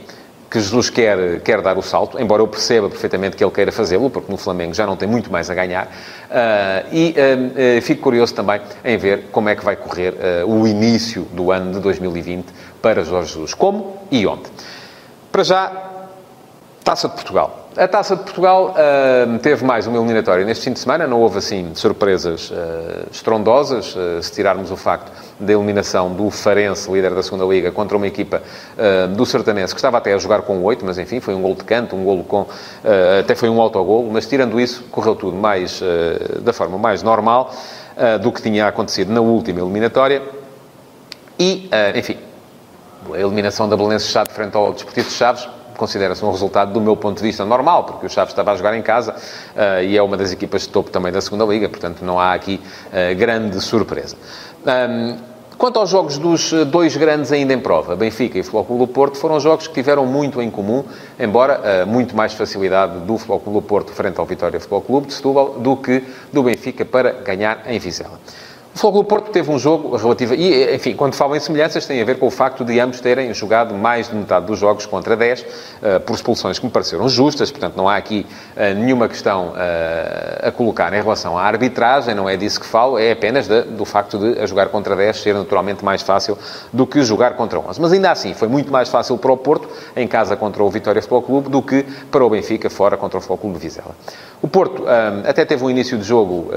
que 0.50 0.60
Jesus 0.60 0.90
quer, 0.90 1.40
quer 1.42 1.62
dar 1.62 1.78
o 1.78 1.84
salto, 1.84 2.20
embora 2.20 2.42
eu 2.42 2.48
perceba 2.48 2.90
perfeitamente 2.90 3.38
que 3.38 3.44
ele 3.44 3.52
queira 3.52 3.72
fazê-lo, 3.72 4.10
porque 4.10 4.32
no 4.32 4.40
Flamengo 4.40 4.74
já 4.74 4.88
não 4.88 4.98
tem 4.98 5.08
muito 5.08 5.32
mais 5.32 5.52
a 5.52 5.54
ganhar. 5.54 5.86
Uh, 5.86 6.92
e 6.92 7.16
uh, 7.16 7.78
uh, 7.78 7.82
fico 7.84 8.02
curioso 8.02 8.34
também 8.34 8.60
em 8.84 8.98
ver 8.98 9.26
como 9.32 9.50
é 9.50 9.56
que 9.56 9.64
vai 9.64 9.76
correr 9.76 10.16
o 10.48 10.66
início 10.66 11.28
do 11.32 11.52
ano 11.52 11.74
de 11.74 11.80
2020 11.80 12.48
para 12.82 13.04
Jorge 13.04 13.34
Jesus. 13.34 13.54
Como 13.54 13.98
e 14.10 14.26
onde. 14.26 14.50
Para 15.32 15.44
já, 15.44 15.72
Taça 16.84 17.10
de 17.10 17.16
Portugal. 17.16 17.67
A 17.78 17.88
Taça 17.88 18.16
de 18.16 18.24
Portugal 18.24 18.74
uh, 18.74 19.38
teve 19.38 19.64
mais 19.64 19.86
uma 19.86 19.98
eliminatória 19.98 20.44
neste 20.44 20.64
fim 20.64 20.74
de 20.74 20.80
semana, 20.80 21.06
não 21.06 21.22
houve 21.22 21.38
assim 21.38 21.76
surpresas 21.76 22.50
uh, 22.50 23.08
estrondosas, 23.12 23.96
uh, 23.96 24.20
se 24.20 24.32
tirarmos 24.32 24.72
o 24.72 24.76
facto 24.76 25.12
da 25.40 25.54
eliminação 25.54 26.12
do 26.12 26.32
Farense, 26.32 26.92
líder 26.92 27.14
da 27.14 27.22
segunda 27.22 27.46
Liga, 27.46 27.72
contra 27.72 27.96
uma 27.96 28.08
equipa 28.08 28.42
do 29.16 29.24
Sertanense, 29.28 29.76
que 29.76 29.78
estava 29.78 30.00
até 30.00 30.12
a 30.12 30.18
jogar 30.18 30.42
com 30.42 30.64
oito, 30.64 30.84
mas 30.84 30.98
enfim, 30.98 31.20
foi 31.20 31.36
um 31.36 31.42
gol 31.44 31.54
de 31.54 31.64
canto, 31.64 31.96
um 31.96 32.04
golo 32.04 32.24
com... 32.24 32.48
até 33.20 33.36
foi 33.36 33.48
um 33.48 33.62
autogolo, 33.62 34.10
mas 34.12 34.26
tirando 34.26 34.60
isso, 34.60 34.86
correu 34.90 35.16
tudo 35.16 35.38
mais, 35.38 35.80
da 36.42 36.52
forma 36.52 36.80
mais 36.80 37.04
normal 37.04 37.54
do 38.24 38.32
que 38.32 38.42
tinha 38.42 38.68
acontecido 38.68 39.14
na 39.14 39.22
última 39.22 39.60
eliminatória. 39.60 40.24
E, 41.38 41.70
enfim, 41.96 42.18
a 43.14 43.20
eliminação 43.20 43.70
da 43.70 43.78
Belenenses 43.78 44.10
Chade 44.10 44.32
frente 44.34 44.58
ao 44.58 44.74
Desportivo 44.74 45.08
de 45.08 45.14
Chaves 45.14 45.48
considera-se 45.78 46.24
um 46.26 46.32
resultado, 46.32 46.74
do 46.74 46.82
meu 46.82 46.96
ponto 46.96 47.18
de 47.18 47.24
vista, 47.24 47.46
normal, 47.46 47.84
porque 47.86 48.06
o 48.06 48.10
Chaves 48.10 48.32
estava 48.32 48.52
a 48.52 48.56
jogar 48.56 48.76
em 48.76 48.82
casa 48.82 49.14
uh, 49.14 49.84
e 49.84 49.98
é 49.98 50.02
uma 50.02 50.18
das 50.18 50.32
equipas 50.32 50.64
de 50.64 50.70
topo 50.70 50.90
também 50.90 51.12
da 51.12 51.22
segunda 51.22 51.46
Liga, 51.46 51.70
portanto 51.70 52.04
não 52.04 52.20
há 52.20 52.34
aqui 52.34 52.60
uh, 52.88 53.16
grande 53.16 53.62
surpresa. 53.62 54.16
Um, 54.66 55.38
Quanto 55.58 55.80
aos 55.80 55.90
jogos 55.90 56.20
dos 56.20 56.54
eh, 56.54 56.64
dois 56.64 56.96
grandes 56.96 57.32
ainda 57.32 57.52
em 57.52 57.60
prova, 57.60 57.96
Benfica 57.96 58.38
e 58.38 58.44
Clube 58.44 58.78
do 58.78 58.88
Porto, 58.88 59.18
foram 59.18 59.40
jogos 59.40 59.68
que 59.68 59.74
tiveram 59.74 60.06
muito 60.06 60.40
em 60.40 60.52
comum, 60.52 60.84
embora 61.20 61.84
uh, 61.84 61.88
muito 61.88 62.16
mais 62.16 62.34
facilidade 62.34 63.00
do 63.00 63.18
Clube 63.18 63.54
do 63.54 63.62
Porto 63.64 63.92
frente 63.92 64.20
ao 64.20 64.26
Vitória 64.28 64.60
Futebol 64.60 64.82
Clube 64.82 65.08
de 65.08 65.14
Setúbal 65.14 65.56
do 65.58 65.76
que 65.76 66.04
do 66.32 66.44
Benfica 66.44 66.86
para 66.86 67.12
ganhar 67.12 67.64
em 67.66 67.80
Vizela. 67.80 68.20
O 68.78 68.80
Fogo 68.80 69.00
do 69.00 69.06
Porto 69.06 69.32
teve 69.32 69.50
um 69.50 69.58
jogo 69.58 69.98
relativo... 69.98 70.36
E, 70.36 70.76
enfim, 70.76 70.96
quando 70.96 71.16
falo 71.16 71.36
em 71.36 71.40
semelhanças, 71.40 71.88
tem 71.88 72.00
a 72.00 72.06
ver 72.06 72.20
com 72.20 72.28
o 72.28 72.30
facto 72.30 72.64
de 72.64 72.80
ambos 72.80 73.02
terem 73.02 73.34
jogado 73.34 73.74
mais 73.74 74.08
de 74.08 74.16
metade 74.16 74.46
dos 74.46 74.60
jogos 74.60 74.86
contra 74.86 75.18
10, 75.18 75.42
uh, 75.42 75.46
eh, 75.82 75.98
por 75.98 76.14
expulsões 76.14 76.60
que 76.60 76.66
me 76.68 76.72
pareceram 76.72 77.10
justas, 77.10 77.50
portanto, 77.50 77.76
não 77.76 77.90
há 77.90 77.96
aqui 77.96 78.24
uh, 78.56 78.76
nenhuma 78.76 79.08
questão 79.08 79.48
uh, 79.48 80.48
a 80.48 80.52
colocar 80.52 80.94
em 80.94 81.02
relação 81.02 81.36
à 81.36 81.42
arbitragem, 81.42 82.14
não 82.14 82.30
é 82.30 82.38
disso 82.38 82.60
que 82.60 82.68
falo, 82.68 83.00
é 83.00 83.14
apenas 83.14 83.48
de, 83.48 83.64
do 83.64 83.84
facto 83.84 84.20
de 84.20 84.40
a 84.40 84.46
jogar 84.46 84.70
contra 84.70 84.96
10 84.96 85.22
ser 85.22 85.34
naturalmente 85.34 85.84
mais 85.84 86.04
fácil 86.04 86.38
do 86.72 86.86
que 86.86 87.02
jogar 87.02 87.36
contra 87.36 87.60
11. 87.60 87.82
Mas 87.82 87.92
ainda 87.92 88.12
assim, 88.12 88.36
foi 88.36 88.48
muito 88.48 88.72
mais 88.72 88.90
fácil 88.90 89.18
para 89.18 89.32
o 89.32 89.38
Porto, 89.38 89.68
em 89.96 90.08
casa 90.08 90.36
contra 90.36 90.64
o 90.64 90.70
Vitória 90.70 91.02
Futebol 91.02 91.24
Clube, 91.24 91.50
do 91.50 91.64
que 91.64 91.84
para 92.12 92.24
o 92.24 92.30
Benfica, 92.30 92.70
fora 92.70 92.96
contra 92.96 93.18
o 93.18 93.22
Futebol 93.22 93.40
Clube 93.40 93.56
de 93.56 93.62
Vizela. 93.64 93.96
O 94.42 94.48
Porto 94.48 94.86
até 95.26 95.44
teve 95.46 95.64
um 95.64 95.70
início 95.70 95.98
de 95.98 96.04
jogo 96.04 96.52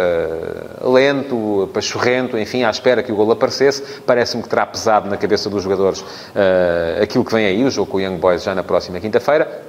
lento, 0.82 1.68
pachorrento, 1.72 2.36
enfim, 2.36 2.62
à 2.62 2.70
espera 2.70 3.02
que 3.02 3.10
o 3.10 3.16
gol 3.16 3.32
aparecesse. 3.32 3.82
Parece-me 4.06 4.42
que 4.42 4.48
terá 4.48 4.66
pesado 4.66 5.08
na 5.08 5.16
cabeça 5.16 5.48
dos 5.48 5.62
jogadores 5.62 6.00
uh, 6.00 7.02
aquilo 7.02 7.24
que 7.24 7.32
vem 7.32 7.46
aí, 7.46 7.64
o 7.64 7.70
jogo 7.70 7.90
com 7.90 7.96
o 7.96 8.00
Young 8.00 8.16
Boys 8.16 8.42
já 8.42 8.54
na 8.54 8.62
próxima 8.62 9.00
quinta-feira. 9.00 9.62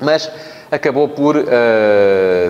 Mas 0.00 0.30
acabou 0.74 1.08
por 1.08 1.36
uh, 1.36 1.44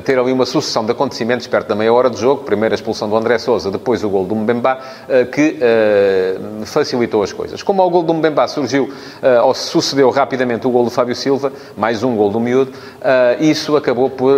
ter 0.05 0.19
ali 0.19 0.33
uma 0.33 0.47
sucessão 0.47 0.85
de 0.85 0.93
acontecimentos 0.93 1.47
perto 1.47 1.69
da 1.69 1.75
meia 1.75 1.93
hora 1.93 2.09
de 2.09 2.19
jogo. 2.19 2.43
Primeiro 2.43 2.75
a 2.75 2.77
expulsão 2.77 3.09
do 3.09 3.17
André 3.17 3.39
Sousa, 3.39 3.71
depois 3.71 4.03
o 4.03 4.09
gol 4.09 4.25
do 4.25 4.35
Mbemba, 4.35 4.79
uh, 4.79 5.27
que 5.31 5.59
uh, 5.59 6.67
facilitou 6.67 7.23
as 7.23 7.33
coisas. 7.33 7.63
Como 7.63 7.83
ao 7.83 7.91
gol 7.91 8.03
do 8.03 8.15
Mbemba 8.15 8.47
surgiu, 8.49 8.93
ou 9.43 9.55
sucedeu 9.55 10.11
rapidamente 10.11 10.67
o 10.67 10.71
gol 10.71 10.85
do 10.85 10.91
Fábio 10.91 11.15
Silva, 11.15 11.53
mais 11.77 12.03
um 12.03 12.17
gol 12.17 12.31
do 12.31 12.41
Miúdo, 12.41 12.73
isso 13.41 13.77
acabou 13.77 14.11
por 14.11 14.37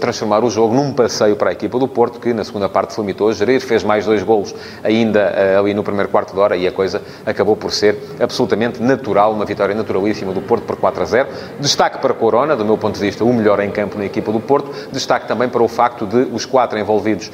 transformar 0.00 0.42
o 0.44 0.50
jogo 0.50 0.74
num 0.74 0.92
passeio 0.92 1.36
para 1.36 1.50
a 1.50 1.52
equipa 1.52 1.78
do 1.78 1.86
Porto, 1.86 2.18
que 2.18 2.32
na 2.32 2.44
segunda 2.44 2.68
parte 2.68 2.98
limitou 2.98 3.28
a 3.28 3.32
gerir, 3.32 3.60
fez 3.60 3.84
mais 3.84 4.06
dois 4.06 4.22
golos 4.22 4.54
ainda 4.82 5.58
ali 5.58 5.74
no 5.74 5.82
primeiro 5.82 6.10
quarto 6.10 6.34
de 6.34 6.40
hora 6.40 6.56
e 6.56 6.66
a 6.66 6.72
coisa 6.72 7.02
acabou 7.24 7.56
por 7.56 7.72
ser 7.72 7.96
absolutamente 8.20 8.82
natural, 8.82 9.32
uma 9.32 9.44
vitória 9.44 9.74
naturalíssima 9.74 10.32
do 10.32 10.42
Porto 10.42 10.64
por 10.64 10.76
4 10.76 11.02
a 11.02 11.06
0. 11.06 11.28
Destaque 11.60 11.98
para 11.98 12.14
Corona, 12.14 12.56
do 12.56 12.64
meu 12.64 12.76
ponto 12.76 12.94
de 12.94 13.00
vista, 13.00 13.23
o 13.24 13.32
melhor 13.32 13.60
em 13.60 13.70
campo 13.70 13.98
na 13.98 14.04
equipa 14.04 14.30
do 14.30 14.40
Porto. 14.40 14.70
Destaque 14.92 15.26
também 15.26 15.48
para 15.48 15.62
o 15.62 15.68
facto 15.68 16.06
de 16.06 16.28
os 16.32 16.44
quatro 16.44 16.78
envolvidos 16.78 17.28
uh, 17.28 17.32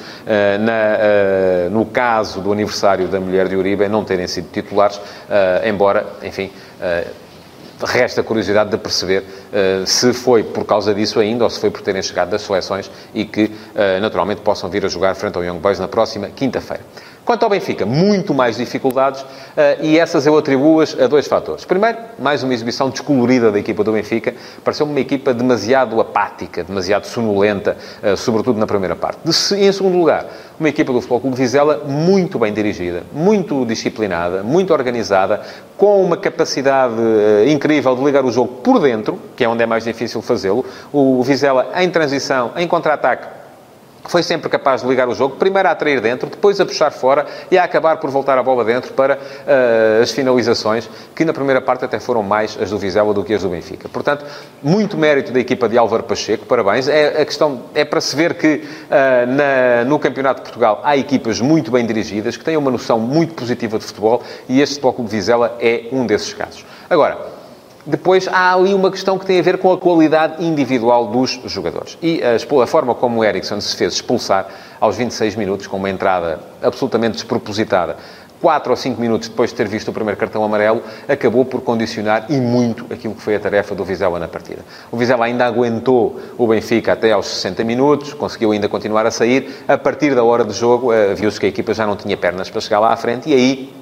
na, 0.61 1.68
uh, 1.68 1.70
no 1.70 1.85
caso 1.87 2.40
do 2.40 2.52
aniversário 2.52 3.09
da 3.09 3.20
mulher 3.20 3.49
de 3.49 3.56
Uribe 3.56 3.88
não 3.88 4.04
terem 4.04 4.26
sido 4.26 4.49
titulares, 4.50 4.97
uh, 4.97 5.68
embora, 5.68 6.06
enfim 6.23 6.50
resta 7.87 8.23
curiosidade 8.23 8.70
de 8.70 8.78
perceber 8.78 9.23
uh, 9.23 9.87
se 9.87 10.12
foi 10.12 10.42
por 10.42 10.64
causa 10.64 10.94
disso 10.94 11.18
ainda 11.18 11.44
ou 11.44 11.50
se 11.50 11.59
foi 11.59 11.70
por 11.70 11.82
terem 11.82 12.02
chegado 12.02 12.30
das 12.30 12.42
seleções 12.42 12.90
e 13.14 13.25
que, 13.25 13.44
uh, 13.44 14.00
naturalmente, 14.00 14.40
possam 14.40 14.68
vir 14.68 14.85
a 14.85 14.88
jogar 14.88 15.14
frente 15.14 15.37
ao 15.37 15.44
Young 15.44 15.59
Boys 15.59 15.78
na 15.78 15.88
próxima 15.88 16.28
quinta-feira. 16.28 16.82
Quanto 17.30 17.44
ao 17.44 17.50
Benfica, 17.50 17.87
muito 17.87 18.34
mais 18.34 18.56
dificuldades 18.56 19.25
eh, 19.56 19.78
e 19.82 19.99
essas 20.00 20.26
eu 20.26 20.37
atribuo-as 20.37 20.99
a 20.99 21.06
dois 21.06 21.28
fatores. 21.28 21.64
Primeiro, 21.64 21.96
mais 22.18 22.42
uma 22.42 22.52
exibição 22.52 22.90
descolorida 22.90 23.52
da 23.52 23.58
equipa 23.60 23.84
do 23.84 23.92
Benfica. 23.92 24.34
Pareceu-me 24.64 24.90
uma 24.90 24.99
equipa 24.99 25.32
demasiado 25.32 26.00
apática, 26.00 26.64
demasiado 26.64 27.04
sonolenta, 27.04 27.76
eh, 28.02 28.16
sobretudo 28.16 28.58
na 28.58 28.66
primeira 28.66 28.96
parte. 28.96 29.20
Em 29.25 29.70
segundo 29.70 29.96
lugar, 29.96 30.26
uma 30.58 30.68
equipa 30.68 30.92
do 30.92 31.00
Futebol 31.00 31.20
Clube 31.20 31.37
Vizela 31.37 31.84
muito 31.87 32.37
bem 32.37 32.52
dirigida, 32.52 33.04
muito 33.12 33.64
disciplinada, 33.64 34.42
muito 34.42 34.72
organizada, 34.72 35.40
com 35.76 36.02
uma 36.02 36.16
capacidade 36.16 36.96
eh, 36.99 37.52
incrível 37.52 37.94
de 37.94 38.02
ligar 38.02 38.25
o 38.25 38.32
jogo 38.32 38.54
por 38.54 38.80
dentro, 38.80 39.20
que 39.37 39.44
é 39.44 39.49
onde 39.49 39.62
é 39.62 39.66
mais 39.66 39.84
difícil 39.84 40.20
fazê-lo. 40.20 40.66
O 40.92 41.22
Vizela, 41.22 41.68
em 41.76 41.88
transição, 41.90 42.50
em 42.56 42.66
contra-ataque, 42.66 43.39
foi 44.04 44.23
sempre 44.23 44.49
capaz 44.49 44.83
de 44.83 44.88
ligar 44.88 45.09
o 45.09 45.14
jogo, 45.14 45.37
primeiro 45.37 45.69
a 45.69 45.73
atrair 45.73 46.00
dentro, 46.00 46.28
depois 46.28 46.61
a 46.61 46.66
puxar 46.66 46.90
fora 46.90 47.26
e 47.50 47.59
a 47.59 47.64
acabar 47.64 47.99
por 47.99 48.11
voltar 48.11 48.38
a 48.38 48.42
bola 48.42 48.64
dentro 48.64 48.92
para 48.92 49.16
uh, 49.16 50.02
as 50.02 50.11
finalizações, 50.11 50.88
que 51.14 51.25
na 51.25 51.33
primeira 51.33 51.61
parte 51.61 51.85
até 51.85 52.00
foram 52.00 52.23
mais 52.23 52.59
as 52.61 52.71
do 52.71 52.78
Vizela 52.78 53.12
do 53.12 53.23
que 53.25 53.35
as 53.35 53.42
do 53.42 53.49
Benfica. 53.49 53.88
Portanto, 53.88 54.25
muito 54.62 54.97
mérito 54.97 55.33
da 55.33 55.40
equipa 55.40 55.69
de 55.69 55.76
Álvaro 55.76 56.02
Pacheco, 56.02 56.47
parabéns. 56.47 56.88
É, 56.88 57.21
a 57.21 57.25
questão 57.25 57.62
é 57.75 57.85
para 57.85 58.00
se 58.00 58.14
ver 58.16 58.35
que 58.35 58.57
uh, 58.57 59.26
na, 59.26 59.85
no 59.85 59.99
Campeonato 59.99 60.40
de 60.40 60.45
Portugal 60.45 60.80
há 60.85 60.97
equipas 60.97 61.40
muito 61.40 61.71
bem 61.71 61.87
dirigidas, 61.87 62.37
que 62.37 62.45
têm 62.45 62.57
uma 62.57 62.71
noção 62.71 62.99
muito 62.99 63.35
positiva 63.35 63.78
de 63.78 63.85
futebol 63.85 64.23
e 64.49 64.61
este 64.61 64.75
Futebol 64.75 64.92
Clube 64.95 65.11
Vizela 65.11 65.57
é 65.61 65.85
um 65.92 66.07
desses 66.07 66.33
casos. 66.33 66.64
Agora, 66.88 67.39
depois 67.87 68.28
há 68.28 68.54
ali 68.54 68.75
uma 68.75 68.90
questão 68.90 69.18
que 69.18 69.26
tem 69.26 69.38
a 69.38 69.42
ver 69.42 69.58
com 69.58 69.72
a 69.72 69.78
qualidade 69.78 70.44
individual 70.44 71.06
dos 71.06 71.40
jogadores. 71.46 71.96
E 72.02 72.20
a, 72.22 72.66
forma 72.66 72.94
como 72.94 73.20
o 73.20 73.25
Ericsson 73.25 73.60
se 73.60 73.76
fez 73.76 73.94
expulsar 73.94 74.49
aos 74.80 74.96
26 74.96 75.37
minutos, 75.37 75.66
com 75.66 75.76
uma 75.76 75.90
entrada 75.90 76.40
absolutamente 76.62 77.14
despropositada, 77.14 77.96
4 78.40 78.70
ou 78.70 78.76
5 78.76 79.00
minutos 79.00 79.28
depois 79.28 79.50
de 79.50 79.56
ter 79.56 79.68
visto 79.68 79.88
o 79.88 79.92
primeiro 79.92 80.18
cartão 80.18 80.42
amarelo, 80.42 80.82
acabou 81.06 81.44
por 81.44 81.60
condicionar 81.60 82.26
e 82.28 82.38
muito 82.38 82.87
aquilo 82.90 83.14
que 83.14 83.22
foi 83.22 83.37
a 83.37 83.40
tarefa 83.40 83.75
do 83.75 83.84
Vizela 83.84 84.18
na 84.18 84.28
partida. 84.28 84.62
O 84.90 84.96
Vizela 84.96 85.26
ainda 85.26 85.44
aguentou 85.44 86.18
o 86.38 86.46
Benfica 86.46 86.92
até 86.92 87.12
aos 87.12 87.26
60 87.26 87.62
minutos, 87.64 88.14
conseguiu 88.14 88.52
ainda 88.52 88.68
continuar 88.68 89.06
a 89.06 89.10
sair. 89.10 89.64
A 89.68 89.76
partir 89.76 90.14
da 90.14 90.25
hora 90.25 90.44
de 90.44 90.54
jogo, 90.54 90.92
eh, 90.92 91.14
viu-se 91.14 91.38
que 91.38 91.46
a 91.46 91.49
equipa 91.49 91.75
já 91.75 91.87
não 91.87 91.96
tinha 91.96 92.16
pernas 92.16 92.49
para 92.49 92.60
chegar 92.60 92.80
lá 92.80 92.92
à 92.92 92.96
frente 92.96 93.28
e 93.28 93.34
aí 93.34 93.79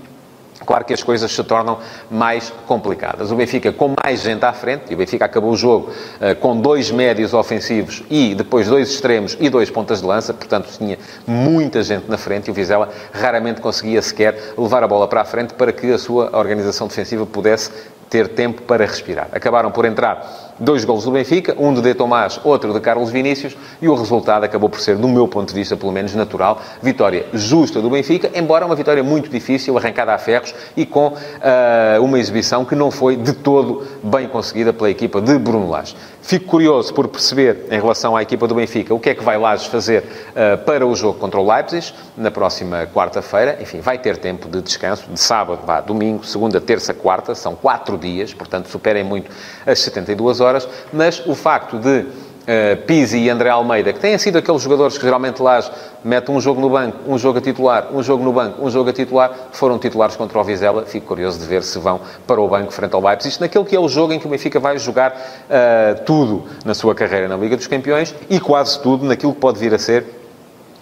claro 0.68 0.84
que 0.84 0.92
as 0.92 1.02
coisas 1.02 1.32
se 1.32 1.42
tornam 1.42 1.78
mais 2.10 2.52
complicadas. 2.66 3.32
O 3.32 3.36
Benfica 3.36 3.72
com 3.72 3.94
mais 4.04 4.20
gente 4.20 4.44
à 4.44 4.52
frente, 4.52 4.90
e 4.90 4.94
o 4.94 4.98
Benfica 4.98 5.24
acabou 5.24 5.52
o 5.52 5.56
jogo 5.56 5.90
uh, 6.20 6.36
com 6.36 6.60
dois 6.60 6.90
médios 6.90 7.32
ofensivos 7.32 8.02
e 8.10 8.34
depois 8.34 8.68
dois 8.68 8.90
extremos 8.90 9.34
e 9.40 9.48
dois 9.48 9.70
pontas 9.70 10.02
de 10.02 10.06
lança, 10.06 10.34
portanto 10.34 10.68
tinha 10.76 10.98
muita 11.26 11.82
gente 11.82 12.04
na 12.06 12.18
frente 12.18 12.48
e 12.48 12.50
o 12.50 12.54
Vizela 12.54 12.90
raramente 13.14 13.62
conseguia 13.62 14.02
sequer 14.02 14.52
levar 14.58 14.84
a 14.84 14.86
bola 14.86 15.08
para 15.08 15.22
a 15.22 15.24
frente 15.24 15.54
para 15.54 15.72
que 15.72 15.90
a 15.90 15.96
sua 15.96 16.36
organização 16.36 16.86
defensiva 16.86 17.24
pudesse 17.24 17.70
ter 18.10 18.28
tempo 18.28 18.60
para 18.62 18.84
respirar. 18.84 19.28
Acabaram 19.32 19.70
por 19.70 19.86
entrar 19.86 20.47
dois 20.58 20.84
golos 20.84 21.04
do 21.04 21.10
Benfica, 21.10 21.54
um 21.58 21.72
de 21.72 21.80
De 21.80 21.94
Tomás, 21.94 22.40
outro 22.44 22.72
de 22.72 22.80
Carlos 22.80 23.10
Vinícius, 23.10 23.56
e 23.80 23.88
o 23.88 23.94
resultado 23.94 24.44
acabou 24.44 24.68
por 24.68 24.80
ser, 24.80 24.96
do 24.96 25.08
meu 25.08 25.28
ponto 25.28 25.48
de 25.48 25.54
vista, 25.54 25.76
pelo 25.76 25.92
menos 25.92 26.14
natural, 26.14 26.60
vitória 26.82 27.26
justa 27.32 27.80
do 27.80 27.90
Benfica, 27.90 28.30
embora 28.34 28.66
uma 28.66 28.74
vitória 28.74 29.02
muito 29.02 29.28
difícil, 29.28 29.76
arrancada 29.76 30.14
a 30.14 30.18
ferros 30.18 30.54
e 30.76 30.84
com 30.84 31.08
uh, 31.08 32.02
uma 32.02 32.18
exibição 32.18 32.64
que 32.64 32.74
não 32.74 32.90
foi 32.90 33.16
de 33.16 33.32
todo 33.32 33.86
bem 34.02 34.28
conseguida 34.28 34.72
pela 34.72 34.90
equipa 34.90 35.20
de 35.20 35.38
Bruno 35.38 35.68
Lage. 35.70 35.94
Fico 36.28 36.44
curioso 36.44 36.92
por 36.92 37.08
perceber, 37.08 37.66
em 37.70 37.80
relação 37.80 38.14
à 38.14 38.22
equipa 38.22 38.46
do 38.46 38.54
Benfica, 38.54 38.92
o 38.92 39.00
que 39.00 39.08
é 39.08 39.14
que 39.14 39.24
vai 39.24 39.38
Lages 39.38 39.66
fazer 39.66 40.04
uh, 40.30 40.58
para 40.64 40.86
o 40.86 40.94
jogo 40.94 41.18
contra 41.18 41.40
o 41.40 41.50
Leipzig, 41.50 41.94
na 42.18 42.30
próxima 42.30 42.86
quarta-feira. 42.92 43.56
Enfim, 43.62 43.80
vai 43.80 43.96
ter 43.96 44.18
tempo 44.18 44.46
de 44.46 44.60
descanso, 44.60 45.10
de 45.10 45.18
sábado, 45.18 45.60
vá, 45.64 45.80
domingo, 45.80 46.26
segunda, 46.26 46.60
terça, 46.60 46.92
quarta, 46.92 47.34
são 47.34 47.54
quatro 47.54 47.96
dias, 47.96 48.34
portanto 48.34 48.68
superem 48.68 49.02
muito 49.02 49.30
as 49.66 49.78
72 49.78 50.40
horas, 50.40 50.47
mas 50.92 51.22
o 51.26 51.34
facto 51.34 51.78
de 51.78 52.06
uh, 52.48 52.76
Pizzi 52.86 53.18
e 53.18 53.30
André 53.30 53.50
Almeida, 53.50 53.92
que 53.92 54.00
têm 54.00 54.16
sido 54.16 54.38
aqueles 54.38 54.62
jogadores 54.62 54.96
que 54.96 55.04
geralmente 55.04 55.42
lá 55.42 55.62
metem 56.02 56.34
um 56.34 56.40
jogo 56.40 56.60
no 56.60 56.70
banco, 56.70 56.98
um 57.06 57.18
jogo 57.18 57.38
a 57.38 57.40
titular, 57.40 57.88
um 57.92 58.02
jogo 58.02 58.24
no 58.24 58.32
banco, 58.32 58.64
um 58.64 58.70
jogo 58.70 58.88
a 58.88 58.92
titular, 58.92 59.32
foram 59.52 59.78
titulares 59.78 60.16
contra 60.16 60.38
o 60.38 60.44
Vizela. 60.44 60.86
Fico 60.86 61.06
curioso 61.06 61.38
de 61.38 61.46
ver 61.46 61.62
se 61.62 61.78
vão 61.78 62.00
para 62.26 62.40
o 62.40 62.48
banco 62.48 62.72
frente 62.72 62.94
ao 62.94 63.02
Leipzig, 63.02 63.40
naquele 63.40 63.64
que 63.64 63.76
é 63.76 63.80
o 63.80 63.88
jogo 63.88 64.12
em 64.12 64.18
que 64.18 64.26
o 64.26 64.30
Benfica 64.30 64.58
vai 64.58 64.78
jogar 64.78 65.12
uh, 65.12 66.04
tudo 66.04 66.44
na 66.64 66.74
sua 66.74 66.94
carreira 66.94 67.28
na 67.28 67.36
Liga 67.36 67.56
dos 67.56 67.66
Campeões 67.66 68.14
e 68.30 68.40
quase 68.40 68.80
tudo 68.80 69.04
naquilo 69.04 69.34
que 69.34 69.40
pode 69.40 69.58
vir 69.58 69.74
a 69.74 69.78
ser 69.78 70.17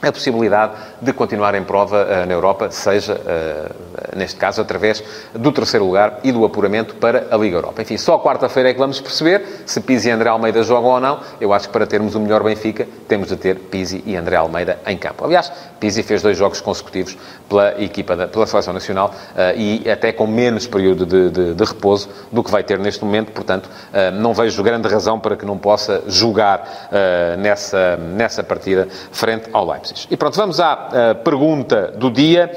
a 0.03 0.13
possibilidade 0.13 0.73
de 1.01 1.13
continuar 1.13 1.55
em 1.55 1.63
prova 1.63 2.05
uh, 2.05 2.27
na 2.27 2.33
Europa, 2.33 2.71
seja, 2.71 3.15
uh, 3.15 4.17
neste 4.17 4.37
caso, 4.37 4.61
através 4.61 5.03
do 5.35 5.51
terceiro 5.51 5.87
lugar 5.87 6.21
e 6.23 6.31
do 6.31 6.45
apuramento 6.45 6.95
para 6.97 7.27
a 7.31 7.37
Liga 7.37 7.57
Europa. 7.57 7.83
Enfim, 7.83 7.97
só 7.97 8.19
quarta-feira 8.19 8.71
é 8.71 8.73
que 8.75 8.79
vamos 8.79 9.01
perceber 9.01 9.43
se 9.65 9.81
Pizzi 9.81 10.09
e 10.09 10.11
André 10.11 10.29
Almeida 10.29 10.63
jogam 10.63 10.91
ou 10.91 11.01
não. 11.01 11.21
Eu 11.41 11.53
acho 11.53 11.69
que 11.69 11.73
para 11.73 11.87
termos 11.87 12.15
o 12.15 12.21
melhor 12.21 12.43
Benfica, 12.43 12.87
temos 13.09 13.29
de 13.29 13.37
ter 13.37 13.57
Pizzi 13.57 14.03
e 14.05 14.17
André 14.17 14.37
Almeida 14.37 14.79
em 14.87 14.99
campo. 14.99 15.25
Aliás, 15.25 15.51
Pizzi 15.81 16.03
fez 16.03 16.23
dois 16.23 16.37
jogos 16.37 16.61
consecutivos 16.61 17.17
pela 17.49 17.83
equipa, 17.83 18.15
da, 18.15 18.29
pela 18.29 18.47
Seleção 18.47 18.75
Nacional 18.75 19.15
uh, 19.33 19.59
e 19.59 19.91
até 19.91 20.13
com 20.13 20.27
menos 20.27 20.67
período 20.67 21.07
de, 21.07 21.31
de, 21.31 21.55
de, 21.55 21.65
repouso 21.65 22.09
do 22.31 22.45
que 22.45 22.51
vai 22.51 22.63
ter 22.63 22.79
neste 22.79 23.05
momento. 23.05 23.33
Portanto, 23.33 23.69
não 24.15 24.33
vejo 24.33 24.63
grande 24.63 24.89
razão 24.89 25.19
para 25.19 25.37
que 25.37 25.45
não 25.45 25.59
possa 25.59 26.03
jogar 26.07 26.89
nessa, 27.39 27.97
nessa 27.97 28.43
partida 28.43 28.89
frente 29.11 29.49
ao 29.53 29.67
Leipzig. 29.67 29.86
E 30.11 30.17
pronto, 30.17 30.37
vamos 30.37 30.61
à 30.61 30.75
uh, 30.75 31.25
pergunta 31.25 31.93
do 31.97 32.11
dia. 32.11 32.51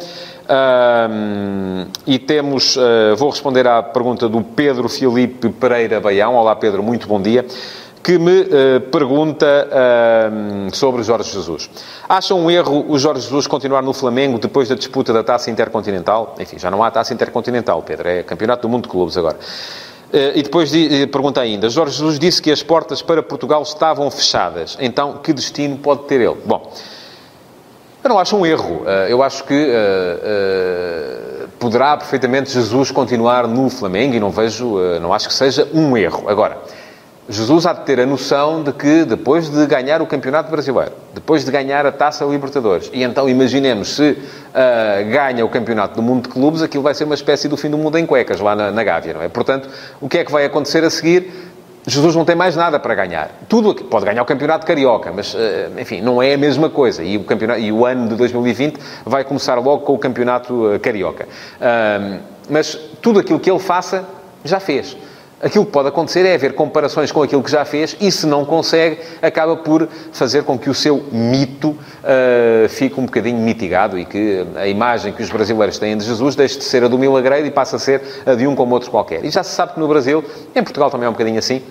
Uh, 0.49 1.87
e 2.07 2.17
temos, 2.17 2.75
uh, 2.75 3.15
vou 3.15 3.29
responder 3.29 3.67
à 3.67 3.83
pergunta 3.83 4.27
do 4.27 4.41
Pedro 4.41 4.89
Filipe 4.89 5.49
Pereira 5.49 6.01
Baião. 6.01 6.33
Olá, 6.33 6.55
Pedro, 6.55 6.81
muito 6.81 7.07
bom 7.07 7.21
dia. 7.21 7.45
Que 8.01 8.17
me 8.17 8.41
uh, 8.41 8.81
pergunta 8.91 9.45
sobre 10.73 11.03
Jorge 11.03 11.31
Jesus. 11.31 11.69
Acha 12.07 12.33
um 12.33 12.49
erro 12.49 12.85
o 12.89 12.97
Jorge 12.97 13.21
Jesus 13.21 13.45
continuar 13.45 13.83
no 13.83 13.93
Flamengo 13.93 14.39
depois 14.39 14.67
da 14.67 14.73
disputa 14.73 15.13
da 15.13 15.23
taça 15.23 15.51
intercontinental? 15.51 16.33
Enfim, 16.39 16.57
já 16.57 16.71
não 16.71 16.83
há 16.83 16.89
taça 16.89 17.13
intercontinental, 17.13 17.83
Pedro, 17.83 18.07
é 18.07 18.23
campeonato 18.23 18.63
do 18.63 18.69
mundo 18.69 18.83
de 18.83 18.89
clubes 18.89 19.17
agora. 19.17 19.37
E 20.11 20.41
depois 20.41 20.71
pergunta 21.11 21.41
ainda: 21.41 21.69
Jorge 21.69 21.97
Jesus 21.97 22.17
disse 22.17 22.41
que 22.41 22.51
as 22.51 22.63
portas 22.63 23.01
para 23.01 23.21
Portugal 23.21 23.61
estavam 23.61 24.09
fechadas. 24.09 24.75
Então, 24.79 25.17
que 25.17 25.31
destino 25.33 25.77
pode 25.77 26.05
ter 26.05 26.21
ele? 26.21 26.37
Bom. 26.45 26.71
Eu 28.09 28.13
não 28.15 28.19
acho 28.19 28.35
um 28.35 28.43
erro. 28.43 28.81
Eh, 28.87 29.07
eu 29.11 29.21
acho 29.21 29.43
que 29.43 29.53
uh, 29.53 31.45
uh, 31.45 31.47
poderá 31.59 31.95
perfeitamente 31.95 32.51
Jesus 32.51 32.89
continuar 32.89 33.47
no 33.47 33.69
Flamengo 33.69 34.15
e 34.15 34.19
não 34.19 34.31
vejo, 34.31 34.79
uh, 34.79 34.99
não 34.99 35.13
acho 35.13 35.27
que 35.27 35.33
seja 35.35 35.67
um 35.75 35.95
erro. 35.95 36.27
Agora, 36.27 36.57
Jesus 37.29 37.67
há 37.67 37.73
de 37.73 37.85
ter 37.85 37.99
a 37.99 38.07
noção 38.07 38.63
de 38.63 38.73
que 38.73 39.05
depois 39.05 39.47
de 39.47 39.63
ganhar 39.67 40.01
o 40.01 40.07
Campeonato 40.07 40.49
Brasileiro, 40.49 40.93
depois 41.13 41.45
de 41.45 41.51
ganhar 41.51 41.85
a 41.85 41.91
Taça 41.91 42.25
Libertadores, 42.25 42.89
e 42.91 43.03
então 43.03 43.29
imaginemos 43.29 43.95
se 43.95 44.17
ganha 45.11 45.45
o 45.45 45.49
Campeonato 45.49 45.93
do 45.93 46.01
Mundo 46.01 46.23
de 46.23 46.29
Clubes, 46.29 46.63
aquilo 46.63 46.81
vai 46.81 46.95
ser 46.95 47.03
uma 47.03 47.13
espécie 47.13 47.47
do 47.47 47.55
fim 47.55 47.69
do 47.69 47.77
mundo 47.77 47.99
em 47.99 48.07
cuecas 48.07 48.39
lá 48.39 48.55
na, 48.55 48.71
na 48.71 48.83
Gávea, 48.83 49.13
não 49.13 49.21
é? 49.21 49.29
Portanto, 49.29 49.69
o 50.01 50.09
que 50.09 50.17
é 50.17 50.25
que 50.25 50.31
vai 50.31 50.43
acontecer 50.45 50.83
a 50.83 50.89
seguir? 50.89 51.31
Jesus 51.89 52.15
não 52.15 52.25
tem 52.25 52.35
mais 52.35 52.55
nada 52.55 52.79
para 52.79 52.95
ganhar. 52.95 53.31
Tudo 53.47 53.73
pode 53.75 54.05
ganhar 54.05 54.21
o 54.21 54.25
campeonato 54.25 54.65
carioca, 54.65 55.11
mas 55.11 55.35
eh, 55.35 55.69
enfim, 55.77 56.01
não 56.01 56.21
é 56.21 56.33
a 56.33 56.37
mesma 56.37 56.69
coisa. 56.69 57.03
E 57.03 57.17
o, 57.17 57.23
campeonato, 57.23 57.59
e 57.59 57.71
o 57.71 57.85
ano 57.85 58.07
de 58.09 58.15
2020 58.15 58.79
vai 59.05 59.23
começar 59.23 59.55
logo 59.55 59.79
com 59.79 59.93
o 59.93 59.99
campeonato 59.99 60.73
eh, 60.73 60.79
carioca. 60.79 61.27
mas 62.49 62.75
tudo 63.01 63.19
aquilo 63.19 63.39
que 63.39 63.49
ele 63.49 63.59
faça, 63.59 64.05
já 64.43 64.59
fez. 64.59 64.95
Aquilo 65.41 65.65
que 65.65 65.71
pode 65.71 65.87
acontecer 65.87 66.25
é 66.25 66.35
haver 66.35 66.53
comparações 66.53 67.13
com 67.13 67.23
aquilo 67.23 67.41
que 67.41 67.49
já 67.49 67.63
fez 67.63 67.95
e, 68.01 68.11
se 68.11 68.27
não 68.27 68.43
consegue, 68.43 68.99
acaba 69.21 69.55
por 69.55 69.87
fazer 70.11 70.43
com 70.43 70.59
que 70.59 70.69
o 70.69 70.73
seu 70.73 71.01
mito 71.13 71.69
uh, 71.69 72.67
fique 72.67 72.99
um 72.99 73.05
bocadinho 73.05 73.37
mitigado 73.37 73.97
e 73.97 74.03
que 74.03 74.45
a 74.57 74.67
imagem 74.67 75.13
que 75.13 75.23
os 75.23 75.29
brasileiros 75.29 75.79
têm 75.79 75.97
de 75.97 76.03
Jesus 76.03 76.35
deixe 76.35 76.57
de 76.57 76.65
ser 76.65 76.83
a 76.83 76.89
do 76.89 76.97
milagreiro 76.97 77.47
e 77.47 77.51
passe 77.51 77.73
a 77.73 77.79
ser 77.79 78.01
a 78.25 78.35
de 78.35 78.45
um 78.45 78.53
como 78.53 78.73
outro 78.73 78.91
qualquer. 78.91 79.23
E 79.23 79.29
já 79.29 79.41
se 79.41 79.55
sabe 79.55 79.75
que 79.75 79.79
no 79.79 79.87
Brasil, 79.87 80.21
em 80.53 80.61
Portugal 80.61 80.91
também 80.91 81.05
é 81.05 81.09
um 81.09 81.13
bocadinho 81.13 81.39
assim, 81.39 81.61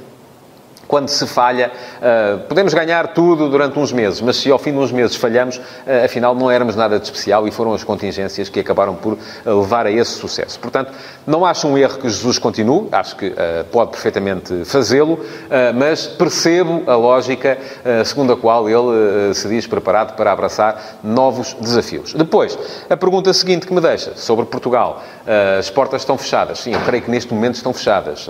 quando 0.89 1.11
se 1.11 1.27
falha, 1.27 1.71
uh, 1.99 2.39
podemos 2.49 2.73
ganhar 2.73 3.09
tudo 3.09 3.51
durante 3.51 3.79
uns 3.79 3.93
meses, 3.93 4.23
mas 4.23 4.39
se 4.39 4.51
ao 4.51 4.59
fim 4.59 4.73
de 4.73 4.79
uns 4.79 4.91
meses 4.91 5.15
falhamos, 5.15 5.59
uh, 5.59 5.63
afinal 6.05 6.35
não 6.35 6.51
éramos 6.51 6.75
nada 6.75 6.99
de 6.99 7.05
especial 7.05 7.47
e 7.47 7.51
foram 7.51 7.75
as 7.75 7.85
contingências 7.85 8.49
que 8.49 8.59
acabaram 8.59 8.95
por 8.95 9.13
uh, 9.13 9.19
levar 9.61 9.85
a 9.85 9.91
esse 9.91 10.13
sucesso. 10.13 10.59
Portanto, 10.59 10.91
não 11.27 11.45
acho 11.45 11.69
um 11.69 11.77
erro 11.77 11.99
que 11.99 12.09
Jesus 12.09 12.39
continue, 12.39 12.89
acho 12.91 13.15
que 13.17 13.35
pode 13.71 13.91
perfeitamente 13.91 14.65
fazê-lo, 14.65 15.21
mas 15.75 16.07
percebo 16.07 16.83
a 16.87 16.97
lógica 16.97 17.59
segundo 18.07 18.33
a 18.33 18.37
qual 18.37 18.67
ele 18.67 19.35
se 19.35 19.47
diz 19.47 19.67
preparado 19.67 20.17
para 20.17 20.33
abraçar 20.33 20.99
novos 21.05 21.55
desafios. 21.61 22.15
Depois, 22.15 22.59
a 22.89 22.97
pergunta 22.97 23.31
seguinte 23.35 23.67
que 23.67 23.75
me 23.75 23.81
deixa 23.81 24.17
sobre 24.17 24.47
Portugal. 24.47 25.03
as 25.59 25.69
portas 25.69 26.01
estão 26.01 26.17
fechadas. 26.17 26.61
Sim, 26.61 26.73
eu 26.73 26.81
creio 26.81 27.03
que 27.03 27.11
neste 27.11 27.35
momento 27.35 27.57
estão 27.57 27.75
fechadas. 27.75 28.27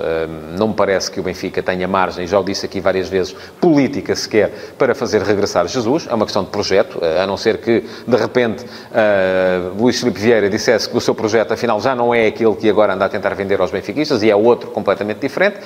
não 0.59 0.69
me 0.69 0.75
parece 0.75 1.09
que 1.09 1.21
o 1.21 1.23
Benfica 1.23 1.63
tenha 1.63 1.87
margem, 1.87 2.27
já 2.27 2.41
o 2.41 2.48
disse 2.49 2.67
aqui 2.67 2.81
várias 2.81 3.09
vezes, 3.09 3.35
política 3.61 4.15
sequer 4.17 4.51
para 4.77 4.95
fazer 4.95 5.23
regressar 5.23 5.67
Jesus. 5.69 6.07
É 6.11 6.15
uma 6.15 6.25
questão 6.25 6.43
de 6.43 6.51
projeto, 6.51 7.01
a 7.23 7.27
não 7.27 7.37
ser 7.37 7.59
que, 7.59 7.85
de 8.07 8.17
repente, 8.17 8.65
uh, 8.65 9.81
Luís 9.81 9.99
Filipe 10.01 10.21
Vieira 10.21 10.49
dissesse 10.51 10.89
que 10.89 10.97
o 10.97 11.01
seu 11.01 11.15
projeto, 11.15 11.53
afinal, 11.53 11.81
já 11.81 11.95
não 11.95 12.15
é 12.15 12.27
aquele 12.27 12.55
que 12.57 12.69
agora 12.69 12.95
anda 12.95 13.05
a 13.05 13.09
tentar 13.09 13.35
vender 13.35 13.61
aos 13.61 13.71
benfiquistas 13.71 14.23
e 14.23 14.31
é 14.31 14.37
outro 14.37 14.71
completamente 14.71 15.21
diferente. 15.21 15.59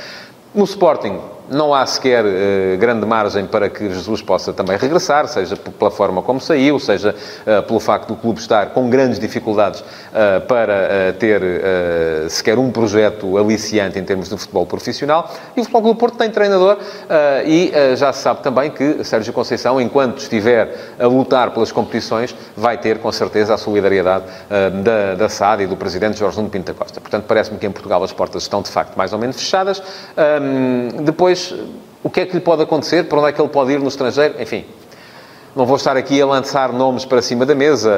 No 0.54 0.64
Sporting, 0.64 1.18
não 1.52 1.74
há 1.74 1.84
sequer 1.86 2.24
uh, 2.24 2.78
grande 2.78 3.06
margem 3.06 3.46
para 3.46 3.68
que 3.68 3.88
Jesus 3.88 4.22
possa 4.22 4.52
também 4.52 4.76
regressar, 4.76 5.28
seja 5.28 5.56
pela 5.56 5.90
forma 5.90 6.22
como 6.22 6.40
saiu, 6.40 6.78
seja 6.78 7.14
uh, 7.14 7.62
pelo 7.62 7.78
facto 7.78 8.08
do 8.08 8.16
clube 8.16 8.40
estar 8.40 8.66
com 8.70 8.88
grandes 8.88 9.18
dificuldades 9.18 9.80
uh, 9.80 10.40
para 10.48 11.12
ter 11.18 11.42
sequer 12.28 12.58
um 12.58 12.70
projeto 12.70 13.36
aliciante 13.36 13.98
em 13.98 14.04
termos 14.04 14.28
de 14.28 14.36
futebol 14.36 14.66
profissional. 14.66 15.30
E 15.56 15.60
o 15.60 15.64
Futebol 15.64 15.82
Clube 15.82 16.00
Porto 16.00 16.16
tem 16.16 16.30
treinador 16.30 16.78
e 17.44 17.72
já 17.96 18.12
se 18.12 18.22
sabe 18.22 18.42
também 18.42 18.70
que 18.70 19.04
Sérgio 19.04 19.32
Conceição, 19.32 19.80
enquanto 19.80 20.18
estiver 20.18 20.94
a 20.98 21.06
lutar 21.06 21.50
pelas 21.50 21.72
competições, 21.72 22.34
vai 22.56 22.78
ter 22.78 22.98
com 22.98 23.10
certeza 23.12 23.54
a 23.54 23.58
solidariedade 23.58 24.24
da, 24.82 25.14
da 25.14 25.28
SAD 25.28 25.64
e 25.64 25.66
do 25.66 25.76
presidente 25.76 26.18
Jorge 26.18 26.36
Nuno 26.38 26.50
Pinto 26.50 26.74
Costa. 26.74 27.00
Portanto, 27.00 27.24
parece-me 27.26 27.58
que 27.58 27.66
em 27.66 27.72
Portugal 27.72 28.02
as 28.02 28.12
portas 28.12 28.42
estão 28.42 28.62
de 28.62 28.70
facto 28.70 28.96
mais 28.96 29.12
ou 29.12 29.18
menos 29.18 29.36
fechadas. 29.36 29.82
Um, 30.40 31.02
depois, 31.02 31.41
o 32.02 32.10
que 32.10 32.20
é 32.20 32.26
que 32.26 32.34
lhe 32.34 32.40
pode 32.40 32.62
acontecer? 32.62 33.04
Para 33.04 33.18
onde 33.18 33.28
é 33.28 33.32
que 33.32 33.40
ele 33.40 33.48
pode 33.48 33.72
ir 33.72 33.78
no 33.78 33.88
estrangeiro? 33.88 34.40
Enfim, 34.40 34.64
não 35.54 35.66
vou 35.66 35.76
estar 35.76 35.98
aqui 35.98 36.20
a 36.20 36.24
lançar 36.24 36.72
nomes 36.72 37.04
para 37.04 37.20
cima 37.20 37.44
da 37.44 37.54
mesa. 37.54 37.92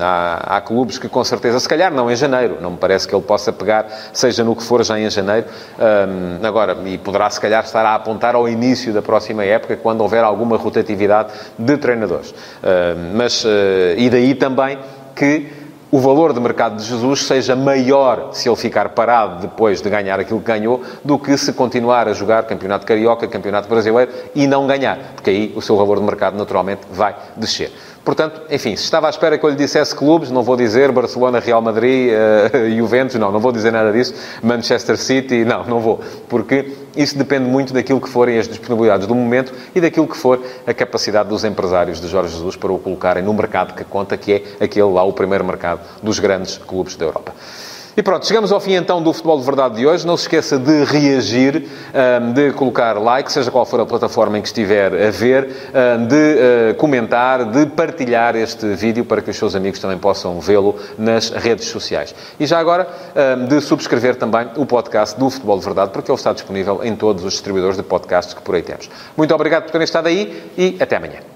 Há, 0.00 0.56
há, 0.56 0.60
clubes 0.60 0.98
que, 0.98 1.08
com 1.08 1.22
certeza, 1.22 1.60
se 1.60 1.68
calhar 1.68 1.92
não 1.92 2.10
em 2.10 2.16
janeiro, 2.16 2.58
não 2.60 2.72
me 2.72 2.76
parece 2.76 3.06
que 3.06 3.14
ele 3.14 3.22
possa 3.22 3.52
pegar, 3.52 3.86
seja 4.12 4.42
no 4.42 4.56
que 4.56 4.62
for, 4.64 4.84
já 4.84 4.98
em 4.98 5.08
janeiro. 5.08 5.46
Um, 5.78 6.44
agora, 6.44 6.76
e 6.84 6.98
poderá, 6.98 7.30
se 7.30 7.40
calhar, 7.40 7.64
estar 7.64 7.86
a 7.86 7.94
apontar 7.94 8.34
ao 8.34 8.48
início 8.48 8.92
da 8.92 9.00
próxima 9.00 9.44
época, 9.44 9.76
quando 9.76 10.00
houver 10.00 10.24
alguma 10.24 10.56
rotatividade 10.56 11.32
de 11.56 11.76
treinadores. 11.76 12.32
Um, 12.32 13.16
mas, 13.16 13.44
uh, 13.44 13.48
e 13.96 14.10
daí 14.10 14.34
também 14.34 14.78
que 15.14 15.65
o 15.96 15.98
valor 15.98 16.34
de 16.34 16.40
mercado 16.40 16.76
de 16.76 16.84
Jesus 16.84 17.22
seja 17.22 17.56
maior 17.56 18.28
se 18.34 18.50
ele 18.50 18.56
ficar 18.56 18.90
parado 18.90 19.40
depois 19.40 19.80
de 19.80 19.88
ganhar 19.88 20.20
aquilo 20.20 20.40
que 20.40 20.46
ganhou, 20.46 20.82
do 21.02 21.18
que 21.18 21.34
se 21.38 21.54
continuar 21.54 22.06
a 22.06 22.12
jogar 22.12 22.42
Campeonato 22.42 22.84
Carioca, 22.84 23.26
Campeonato 23.26 23.66
Brasileiro 23.66 24.12
e 24.34 24.46
não 24.46 24.66
ganhar, 24.66 24.98
porque 25.14 25.30
aí 25.30 25.54
o 25.56 25.62
seu 25.62 25.74
valor 25.74 25.98
de 25.98 26.04
mercado 26.04 26.36
naturalmente 26.36 26.82
vai 26.92 27.16
descer. 27.34 27.72
Portanto, 28.06 28.40
enfim, 28.48 28.76
se 28.76 28.84
estava 28.84 29.08
à 29.08 29.10
espera 29.10 29.36
que 29.36 29.44
eu 29.44 29.50
lhe 29.50 29.56
dissesse 29.56 29.92
clubes, 29.92 30.30
não 30.30 30.40
vou 30.40 30.56
dizer 30.56 30.92
Barcelona, 30.92 31.40
Real 31.40 31.60
Madrid, 31.60 32.12
uh, 32.12 32.76
Juventus, 32.76 33.16
não, 33.16 33.32
não 33.32 33.40
vou 33.40 33.50
dizer 33.50 33.72
nada 33.72 33.92
disso. 33.92 34.14
Manchester 34.40 34.96
City, 34.96 35.44
não, 35.44 35.64
não 35.64 35.80
vou. 35.80 35.98
Porque 36.28 36.72
isso 36.96 37.18
depende 37.18 37.50
muito 37.50 37.74
daquilo 37.74 38.00
que 38.00 38.08
forem 38.08 38.38
as 38.38 38.46
disponibilidades 38.46 39.08
do 39.08 39.14
momento 39.16 39.52
e 39.74 39.80
daquilo 39.80 40.06
que 40.06 40.16
for 40.16 40.40
a 40.64 40.72
capacidade 40.72 41.28
dos 41.28 41.42
empresários 41.42 42.00
de 42.00 42.06
Jorge 42.06 42.32
Jesus 42.32 42.54
para 42.54 42.70
o 42.70 42.78
colocarem 42.78 43.24
no 43.24 43.34
mercado 43.34 43.74
que 43.74 43.82
conta, 43.82 44.16
que 44.16 44.34
é 44.34 44.64
aquele 44.64 44.86
lá, 44.86 45.02
o 45.02 45.12
primeiro 45.12 45.44
mercado 45.44 45.80
dos 46.00 46.20
grandes 46.20 46.58
clubes 46.58 46.94
da 46.94 47.06
Europa. 47.06 47.34
E 47.96 48.02
pronto, 48.02 48.26
chegamos 48.26 48.52
ao 48.52 48.60
fim 48.60 48.74
então 48.74 49.02
do 49.02 49.10
Futebol 49.10 49.38
de 49.38 49.46
Verdade 49.46 49.76
de 49.76 49.86
hoje. 49.86 50.06
Não 50.06 50.18
se 50.18 50.24
esqueça 50.24 50.58
de 50.58 50.84
reagir, 50.84 51.66
de 52.34 52.52
colocar 52.52 53.00
like, 53.00 53.32
seja 53.32 53.50
qual 53.50 53.64
for 53.64 53.80
a 53.80 53.86
plataforma 53.86 54.36
em 54.36 54.42
que 54.42 54.48
estiver 54.48 54.92
a 54.92 55.10
ver, 55.10 55.48
de 56.06 56.38
eh, 56.70 56.74
comentar, 56.74 57.46
de 57.46 57.64
partilhar 57.64 58.36
este 58.36 58.66
vídeo 58.74 59.02
para 59.02 59.22
que 59.22 59.30
os 59.30 59.36
seus 59.38 59.54
amigos 59.54 59.80
também 59.80 59.96
possam 59.96 60.38
vê-lo 60.40 60.76
nas 60.98 61.30
redes 61.30 61.68
sociais. 61.68 62.14
E 62.38 62.44
já 62.44 62.58
agora, 62.58 62.86
de 63.48 63.62
subscrever 63.62 64.16
também 64.16 64.48
o 64.56 64.66
podcast 64.66 65.18
do 65.18 65.30
Futebol 65.30 65.58
de 65.58 65.64
Verdade, 65.64 65.90
porque 65.90 66.10
ele 66.10 66.18
está 66.18 66.34
disponível 66.34 66.80
em 66.84 66.94
todos 66.94 67.24
os 67.24 67.32
distribuidores 67.32 67.78
de 67.78 67.82
podcasts 67.82 68.34
que 68.34 68.42
por 68.42 68.56
aí 68.56 68.62
temos. 68.62 68.90
Muito 69.16 69.34
obrigado 69.34 69.62
por 69.62 69.70
terem 69.70 69.86
estado 69.86 70.08
aí 70.08 70.50
e 70.58 70.76
até 70.78 70.96
amanhã. 70.96 71.35